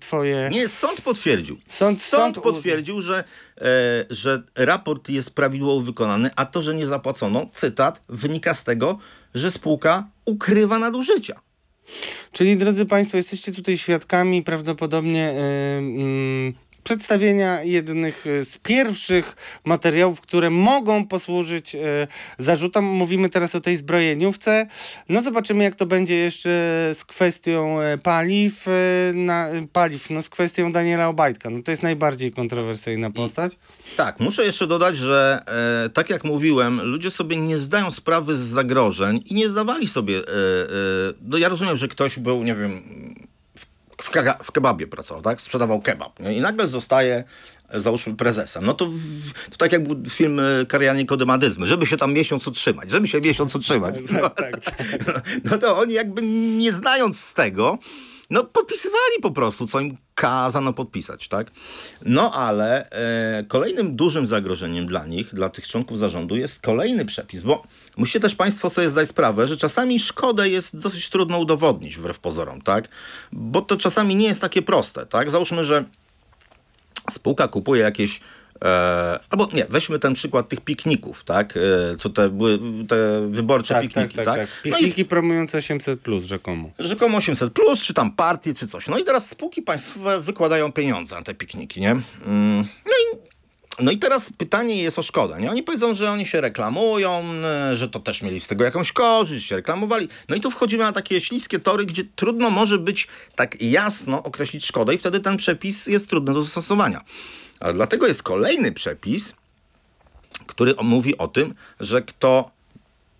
[0.01, 0.49] twoje...
[0.53, 1.57] nie, sąd potwierdził.
[1.69, 3.23] Sąd- sąd u- potwierdził, że,
[3.57, 3.63] e,
[4.09, 8.97] że raport jest prawidłowo wykonany, a to, że nie zapłacono, cytat, wynika z tego,
[9.35, 11.41] że spółka ukrywa nadużycia.
[12.31, 15.33] Czyli drodzy Państwo, jesteście tutaj świadkami prawdopodobnie y,
[15.77, 16.53] mm,
[16.83, 21.79] przedstawienia jednych y, z pierwszych materiałów, które mogą posłużyć y,
[22.37, 22.85] zarzutom.
[22.85, 24.67] Mówimy teraz o tej zbrojeniówce.
[25.09, 26.49] No zobaczymy, jak to będzie jeszcze
[26.99, 28.65] z kwestią y, paliw,
[29.13, 31.49] na, paliw, no z kwestią Daniela Obajtka.
[31.49, 33.57] No to jest najbardziej kontrowersyjna postać.
[33.97, 35.43] Tak, muszę jeszcze dodać, że
[35.85, 40.17] e, tak jak mówiłem, ludzie sobie nie zdają sprawy z zagrożeń i nie zdawali sobie.
[40.17, 40.25] E, e,
[41.21, 42.81] no ja rozumiem, że ktoś był, nie wiem,
[44.03, 44.11] w,
[44.43, 45.41] w, kebabie pracował, tak?
[45.41, 46.19] Sprzedawał kebab.
[46.19, 46.33] Nie?
[46.33, 47.23] I nagle zostaje.
[47.73, 48.65] Załóżmy prezesem.
[48.65, 52.47] No to, w, to tak jak był film e, Kariera Nikodemadyzmy, żeby się tam miesiąc
[52.47, 53.95] utrzymać, żeby się miesiąc utrzymać.
[54.11, 54.75] No, tak, tak.
[55.51, 56.21] no to oni jakby
[56.57, 57.77] nie znając z tego,
[58.31, 61.51] no podpisywali po prostu, co im kazano podpisać, tak?
[62.05, 67.41] No ale e, kolejnym dużym zagrożeniem dla nich, dla tych członków zarządu jest kolejny przepis,
[67.41, 67.63] bo
[67.97, 72.61] musicie też Państwo sobie zdać sprawę, że czasami szkodę jest dosyć trudno udowodnić wbrew pozorom,
[72.61, 72.89] tak?
[73.31, 75.31] Bo to czasami nie jest takie proste, tak?
[75.31, 75.83] Załóżmy, że
[77.11, 78.19] spółka kupuje jakieś
[78.65, 81.57] E, albo nie, weźmy ten przykład tych pikników, tak?
[81.57, 84.35] E, co te były te wyborcze Tak, pikniki, tak, tak?
[84.35, 84.65] tak, tak.
[84.65, 86.69] No i Pikniki promujące 800 plus rzekomo.
[86.79, 88.87] rzekomo 800 plus, czy tam partie, czy coś.
[88.87, 91.91] No i teraz spółki państwowe wykładają pieniądze na te pikniki, nie?
[91.91, 92.03] Mm,
[92.85, 93.17] No i,
[93.79, 95.51] no i teraz pytanie jest o szkodę, nie?
[95.51, 99.47] Oni powiedzą, że oni się reklamują, e, że to też mieli z tego jakąś korzyść,
[99.47, 100.07] się reklamowali.
[100.29, 104.65] No i tu wchodzimy na takie śliskie tory, gdzie trudno może być tak jasno określić
[104.65, 107.01] szkodę i wtedy ten przepis jest trudny do zastosowania.
[107.61, 109.33] Ale dlatego jest kolejny przepis,
[110.47, 112.51] który mówi o tym, że kto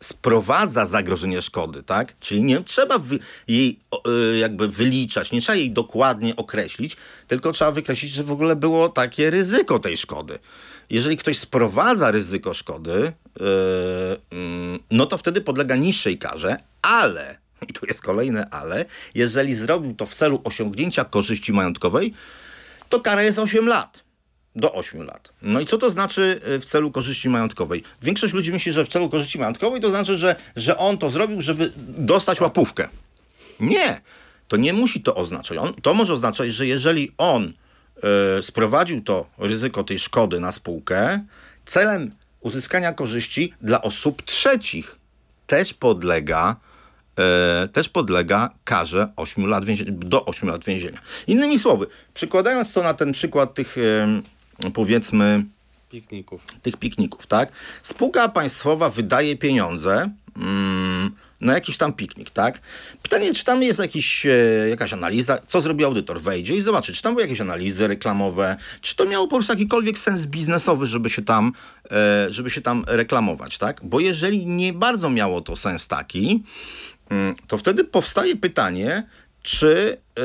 [0.02, 2.20] sprowadza zagrożenie szkody, tak?
[2.20, 3.00] Czyli nie trzeba
[3.48, 3.80] jej
[4.34, 8.90] y, jakby wyliczać, nie trzeba jej dokładnie określić, tylko trzeba wykreślić, że w ogóle było
[8.90, 10.40] takie ryzyko tej szkody.
[10.90, 13.46] Jeżeli ktoś sprowadza ryzyko szkody, yy,
[14.32, 17.38] mm, no to wtedy podlega niższej karze, ale,
[17.70, 18.86] i tu jest kolejne ale,
[19.16, 22.14] jeżeli zrobił to w celu osiągnięcia korzyści majątkowej,
[22.90, 24.11] to kara jest 8 lat.
[24.56, 25.34] Do 8 lat.
[25.42, 27.84] No i co to znaczy y, w celu korzyści majątkowej?
[28.02, 31.42] Większość ludzi myśli, że w celu korzyści majątkowej to znaczy, że, że on to zrobił,
[31.42, 32.88] żeby dostać łapówkę.
[33.60, 34.02] Nie,
[34.48, 35.58] to nie musi to oznaczać.
[35.58, 37.54] On, to może oznaczać, że jeżeli on
[38.40, 41.20] y, sprowadził to ryzyko tej szkody na spółkę
[41.66, 44.96] celem uzyskania korzyści dla osób trzecich,
[45.48, 46.56] też podlega
[47.20, 51.00] e, też podlega karze 8 lat więzienia, do 8 lat więzienia.
[51.28, 53.78] Innymi słowy, przykładając to na ten przykład tych
[54.74, 55.44] powiedzmy
[55.92, 56.42] Pikników.
[56.62, 57.52] tych pikników, tak?
[57.82, 62.62] Spółka państwowa wydaje pieniądze mm, na jakiś tam piknik, tak?
[63.04, 64.30] Pytanie, czy tam jest jakiś, e,
[64.70, 66.22] jakaś analiza, co zrobi audytor?
[66.22, 69.98] Wejdzie i zobaczy, czy tam były jakieś analizy reklamowe, czy to miało po prostu jakikolwiek
[70.00, 71.54] sens biznesowy, żeby się tam,
[71.92, 73.82] e, żeby się tam reklamować, tak?
[73.84, 76.44] Bo jeżeli nie bardzo miało to sens taki,
[77.10, 79.04] mm, to wtedy powstaje pytanie,
[79.44, 80.22] czy e,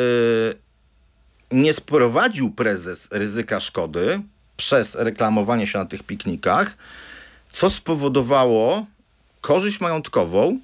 [1.52, 4.22] nie sprowadził prezes ryzyka szkody
[4.56, 6.76] przez reklamowanie się na tych piknikach,
[7.48, 8.86] co spowodowało
[9.40, 10.58] korzyść majątkową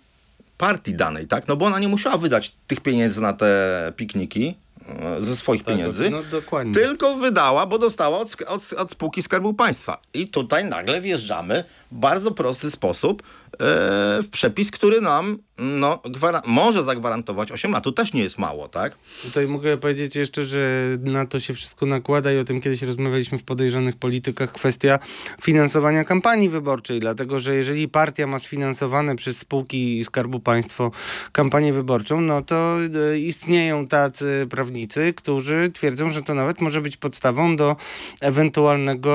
[0.59, 1.49] partii danej, tak?
[1.49, 4.55] No bo ona nie musiała wydać tych pieniędzy na te pikniki,
[4.89, 6.75] e, ze swoich pieniędzy, no dokładnie.
[6.75, 9.99] tylko wydała, bo dostała od, od, od spółki Skarbu Państwa.
[10.15, 13.23] I tutaj nagle wjeżdżamy w bardzo prosty sposób
[13.59, 16.03] w przepis, który nam no,
[16.47, 17.85] może zagwarantować 8 lat.
[17.85, 18.97] To też nie jest mało, tak?
[19.23, 23.39] Tutaj mogę powiedzieć jeszcze, że na to się wszystko nakłada i o tym kiedyś rozmawialiśmy
[23.39, 24.99] w podejrzanych politykach, kwestia
[25.43, 30.91] finansowania kampanii wyborczej, dlatego że jeżeli partia ma sfinansowane przez spółki Skarbu Państwa
[31.33, 32.79] kampanię wyborczą, no to
[33.11, 37.77] e, istnieją tacy prawnicy, którzy twierdzą, że to nawet może być podstawą do
[38.21, 39.13] ewentualnego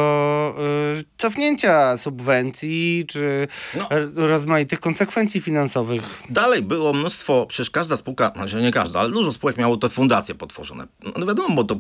[0.60, 3.90] e, cofnięcia subwencji czy No.
[4.28, 6.24] Rozmaitych konsekwencji finansowych.
[6.30, 10.36] Dalej było mnóstwo, przecież każda spółka, znaczy nie każda, ale dużo spółek miało te fundacje
[10.36, 10.88] potworzone.
[11.18, 11.76] No wiadomo, bo to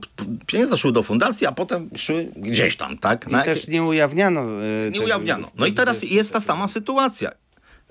[0.47, 3.27] pieniądze szły do fundacji, a potem szły gdzieś tam, tak?
[3.27, 4.41] I Na jakie- też nie ujawniano.
[4.41, 5.47] e, Nie ujawniano.
[5.57, 7.31] No i teraz jest ta sama sytuacja.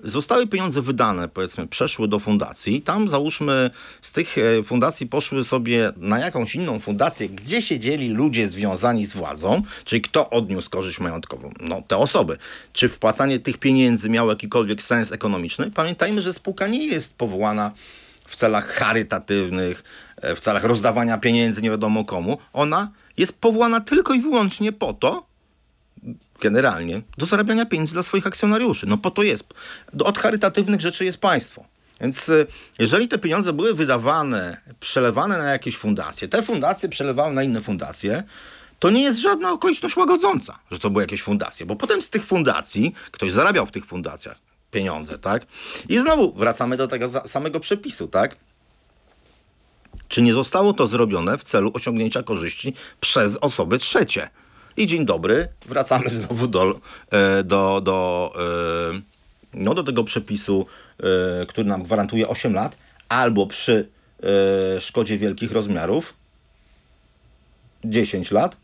[0.03, 2.81] Zostały pieniądze wydane, powiedzmy, przeszły do fundacji.
[2.81, 3.69] Tam załóżmy
[4.01, 9.13] z tych e, fundacji poszły sobie na jakąś inną fundację, gdzie siedzieli ludzie związani z
[9.13, 11.53] władzą, czyli kto odniósł korzyść majątkową?
[11.59, 12.37] No te osoby.
[12.73, 15.71] Czy wpłacanie tych pieniędzy miało jakikolwiek sens ekonomiczny?
[15.71, 17.71] Pamiętajmy, że spółka nie jest powołana
[18.27, 19.83] w celach charytatywnych,
[20.21, 22.37] e, w celach rozdawania pieniędzy nie wiadomo komu.
[22.53, 25.26] Ona jest powołana tylko i wyłącznie po to,
[26.41, 28.87] generalnie do zarabiania pieniędzy dla swoich akcjonariuszy.
[28.87, 29.43] No po to jest.
[30.03, 31.65] Od charytatywnych rzeczy jest państwo.
[32.01, 32.47] Więc y,
[32.79, 38.23] jeżeli te pieniądze były wydawane, przelewane na jakieś fundacje, te fundacje przelewały na inne fundacje,
[38.79, 42.25] to nie jest żadna okoliczność łagodząca, że to były jakieś fundacje, bo potem z tych
[42.25, 44.37] fundacji, ktoś zarabiał w tych fundacjach
[44.71, 45.45] pieniądze, tak?
[45.89, 48.35] I znowu wracamy do tego samego przepisu, tak?
[50.07, 54.29] Czy nie zostało to zrobione w celu osiągnięcia korzyści przez osoby trzecie?
[54.77, 56.79] I dzień dobry, wracamy znowu do,
[57.11, 58.31] e, do, do,
[58.93, 59.01] e,
[59.53, 60.65] no do tego przepisu,
[60.99, 62.77] e, który nam gwarantuje 8 lat,
[63.09, 63.89] albo przy
[64.79, 66.13] szkodzie wielkich rozmiarów
[67.85, 68.57] 10 lat,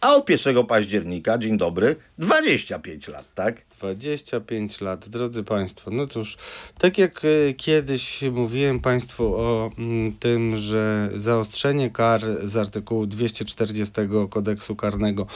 [0.00, 3.62] a od 1 października, dzień dobry, 25 lat, tak?
[3.80, 5.90] 25 lat, drodzy Państwo.
[5.90, 6.36] No cóż,
[6.78, 13.92] tak jak e, kiedyś mówiłem Państwu o mm, tym, że zaostrzenie kar z artykułu 240
[14.30, 15.26] kodeksu karnego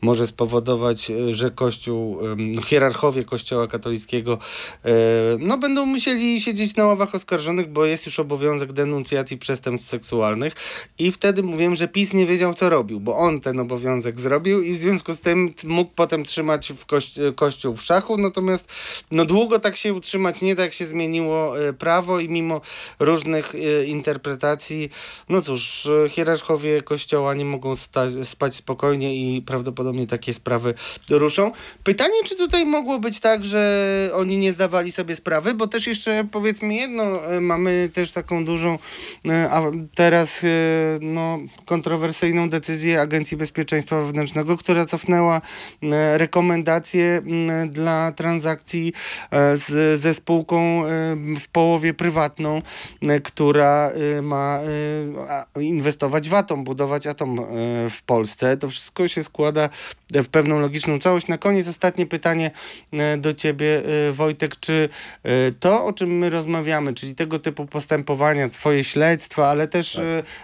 [0.00, 4.38] może spowodować, e, że Kościół, no, hierarchowie Kościoła katolickiego
[4.84, 4.90] e,
[5.38, 10.54] no, będą musieli siedzieć na ławach oskarżonych, bo jest już obowiązek denuncjacji przestępstw seksualnych
[10.98, 14.72] i wtedy mówiłem, że PiS nie wiedział co robił, bo on ten obowiązek zrobił i
[14.72, 18.68] w związku z tym mógł potem trzymać w kości- Kościół w szachu, natomiast
[19.10, 22.60] no długo tak się utrzymać nie tak się zmieniło e, prawo i mimo
[22.98, 24.90] różnych e, interpretacji,
[25.28, 27.74] no cóż, e, hierarchowie Kościoła nie mogą
[28.24, 30.74] spać spokojnie i prawdopodobnie takie sprawy
[31.10, 31.52] ruszą.
[31.84, 36.26] Pytanie, czy tutaj mogło być tak, że oni nie zdawali sobie sprawy, bo też jeszcze
[36.32, 38.78] powiedzmy jedno, mamy też taką dużą,
[39.50, 39.62] a
[39.94, 40.42] teraz
[41.00, 45.40] no, kontrowersyjną decyzję Agencji Bezpieczeństwa Wewnętrznego, która cofnęła
[46.14, 48.92] rekomendacje m, dla transakcji
[49.30, 52.62] e, z, ze spółką e, w połowie prywatną,
[53.02, 54.60] e, która ma
[55.60, 57.40] inwestować w atom, budować atom
[57.90, 58.56] w Polsce.
[58.56, 59.68] To wszystko się składa
[60.10, 61.28] w pewną logiczną całość.
[61.28, 62.50] Na koniec ostatnie pytanie
[63.18, 63.82] do ciebie,
[64.12, 64.56] Wojtek.
[64.60, 64.88] Czy
[65.60, 70.00] to, o czym my rozmawiamy, czyli tego typu postępowania, twoje śledztwa, ale też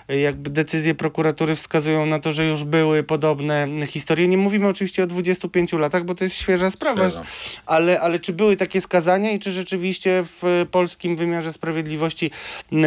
[0.08, 4.28] e, jakby decyzje prokuratury wskazują na to, że już były podobne historie.
[4.28, 7.10] Nie mówimy oczywiście o 25 latach, bo to jest świeża sprawa.
[7.66, 12.30] Ale, ale czy były takie skazania i czy rzeczywiście w polskim wymiarze sprawiedliwości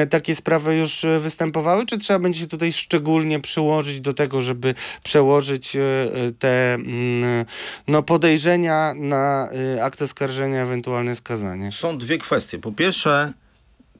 [0.09, 4.73] takie sprawy już e, występowały, czy trzeba będzie się tutaj szczególnie przyłożyć do tego, żeby
[5.03, 6.77] przełożyć e, e, te
[7.87, 9.49] no, podejrzenia na
[9.81, 11.71] akt oskarżenia, ewentualne skazanie?
[11.71, 12.59] Są dwie kwestie.
[12.59, 13.33] Po pierwsze,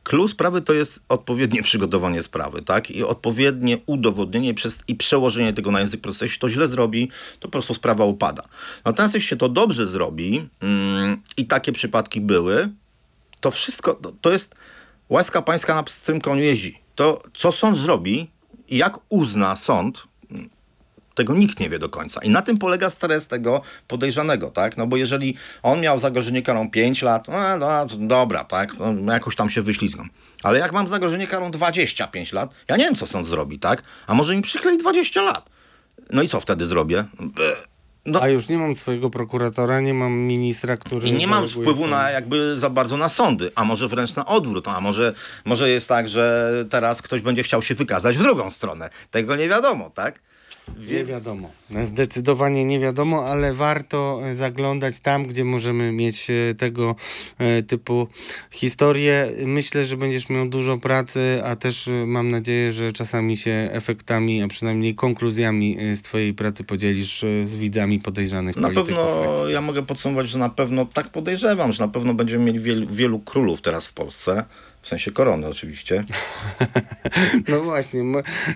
[0.04, 2.92] clue sprawy to jest odpowiednie przygotowanie sprawy, tak?
[2.92, 6.26] I odpowiednie udowodnienie przez, i przełożenie tego na język procesu.
[6.26, 8.44] Jeśli to źle zrobi, to po prostu sprawa upada.
[8.86, 12.70] Natomiast jeśli się to dobrze zrobi mm, i takie przypadki były,
[13.40, 14.56] to wszystko, to, to jest
[15.10, 16.80] łaska pańska na pstrym koniu jeździ.
[16.96, 18.32] To, co sąd zrobi
[18.68, 20.04] i jak uzna sąd,
[21.16, 22.22] tego nikt nie wie do końca.
[22.22, 24.78] I na tym polega stres tego podejrzanego, tak?
[24.78, 28.74] No bo jeżeli on miał zagrożenie karą 5 lat, no, no dobra, tak?
[29.02, 30.10] No, jakoś tam się wyślizgam.
[30.44, 33.84] Ale jak mam zagrożenie karą 25 lat, ja nie wiem, co sąd zrobi, tak?
[34.08, 35.50] A może mi przyklei 20 lat.
[36.10, 37.06] No i co wtedy zrobię?
[38.06, 38.22] No.
[38.22, 41.08] A już nie mam swojego prokuratora, nie mam ministra, który...
[41.08, 44.68] I nie mam wpływu na jakby za bardzo na sądy, a może wręcz na odwrót,
[44.68, 45.14] a może,
[45.46, 48.90] może jest tak, że teraz ktoś będzie chciał się wykazać w drugą stronę.
[49.12, 50.20] Tego nie wiadomo, tak?
[50.92, 51.52] Nie wiadomo.
[51.84, 56.96] Zdecydowanie nie wiadomo, ale warto zaglądać tam, gdzie możemy mieć e, tego
[57.38, 58.08] e, typu
[58.52, 59.32] historie.
[59.46, 64.42] Myślę, że będziesz miał dużo pracy, a też e, mam nadzieję, że czasami się efektami,
[64.42, 69.00] a przynajmniej konkluzjami z twojej pracy podzielisz z widzami podejrzanych Na pewno,
[69.50, 73.20] ja mogę podsumować, że na pewno tak podejrzewam, że na pewno będziemy mieli wielu, wielu
[73.20, 74.44] królów teraz w Polsce.
[74.82, 76.04] W sensie korony oczywiście.
[77.48, 78.04] No właśnie,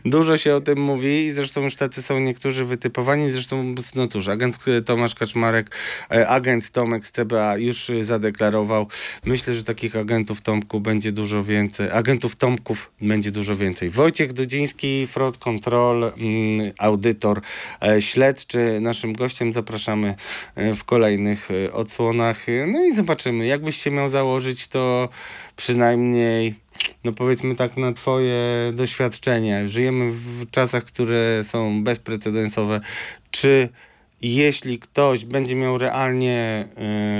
[0.05, 3.31] dużo się o tym mówi i zresztą już tacy są niektórzy wytypowani.
[3.31, 5.75] Zresztą, no cóż, agent e, Tomasz Kaczmarek,
[6.11, 8.87] e, agent Tomek z TBA już e, zadeklarował.
[9.25, 11.91] Myślę, że takich agentów Tomku będzie dużo więcej.
[11.91, 13.89] Agentów Tomków będzie dużo więcej.
[13.89, 17.41] Wojciech Dudziński, Fraud Control, mm, audytor
[17.99, 18.79] śledczy.
[18.81, 20.15] Naszym gościem zapraszamy
[20.75, 22.45] w kolejnych odsłonach.
[22.67, 23.45] No i zobaczymy.
[23.45, 25.09] Jakbyś miał założyć, to
[25.55, 26.55] przynajmniej
[27.03, 29.67] no powiedzmy tak na twoje doświadczenie.
[29.69, 32.79] Żyjemy w czasach, które są bezprecedensowe.
[33.31, 33.69] Czy
[34.21, 36.67] jeśli ktoś będzie miał realnie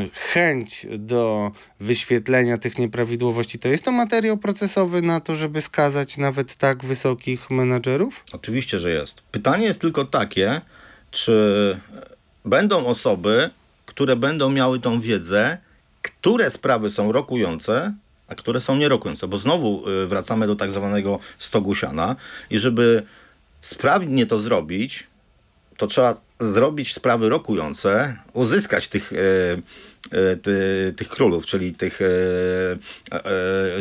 [0.05, 6.17] y, chęć do wyświetlenia tych nieprawidłowości, to jest to materiał procesowy na to, żeby skazać
[6.17, 8.23] nawet tak wysokich menadżerów?
[8.33, 9.21] Oczywiście, że jest.
[9.21, 10.61] Pytanie jest tylko takie,
[11.11, 11.79] czy
[12.45, 13.49] będą osoby,
[13.85, 15.57] które będą miały tą wiedzę,
[16.01, 17.93] które sprawy są rokujące,
[18.27, 19.27] a które są nierokujące.
[19.27, 22.15] Bo znowu y, wracamy do tak zwanego stogu siana
[22.49, 23.03] i żeby
[23.61, 25.07] sprawnie to zrobić,
[25.77, 29.17] to trzeba zrobić sprawy rokujące, uzyskać tych, e,
[30.11, 31.99] e, ty, tych królów, czyli tych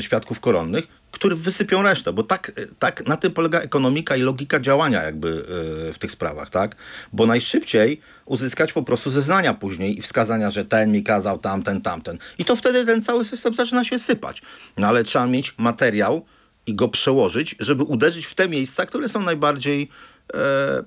[0.00, 0.86] świadków koronnych,
[1.18, 5.44] którzy wysypią resztę, bo tak, tak na tym polega ekonomika i logika działania jakby
[5.88, 6.76] e, w tych sprawach, tak?
[7.12, 12.18] Bo najszybciej uzyskać po prostu zeznania później i wskazania, że ten mi kazał, tamten, tamten.
[12.38, 14.42] I to wtedy ten cały system zaczyna się sypać.
[14.76, 16.24] No ale trzeba mieć materiał
[16.66, 19.88] i go przełożyć, żeby uderzyć w te miejsca, które są najbardziej
[20.34, 20.84] e,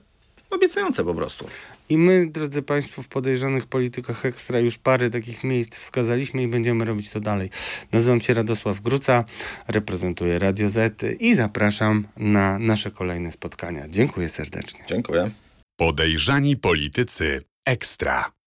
[0.49, 1.47] obiecujące po prostu.
[1.89, 6.85] I my, drodzy Państwo, w podejrzanych politykach ekstra już parę takich miejsc wskazaliśmy i będziemy
[6.85, 7.49] robić to dalej.
[7.91, 9.25] Nazywam się Radosław Gruca,
[9.67, 13.87] reprezentuję Radio Z i zapraszam na nasze kolejne spotkania.
[13.89, 14.79] Dziękuję serdecznie.
[14.87, 15.31] Dziękuję.
[15.77, 18.38] Podejrzani politycy ekstra.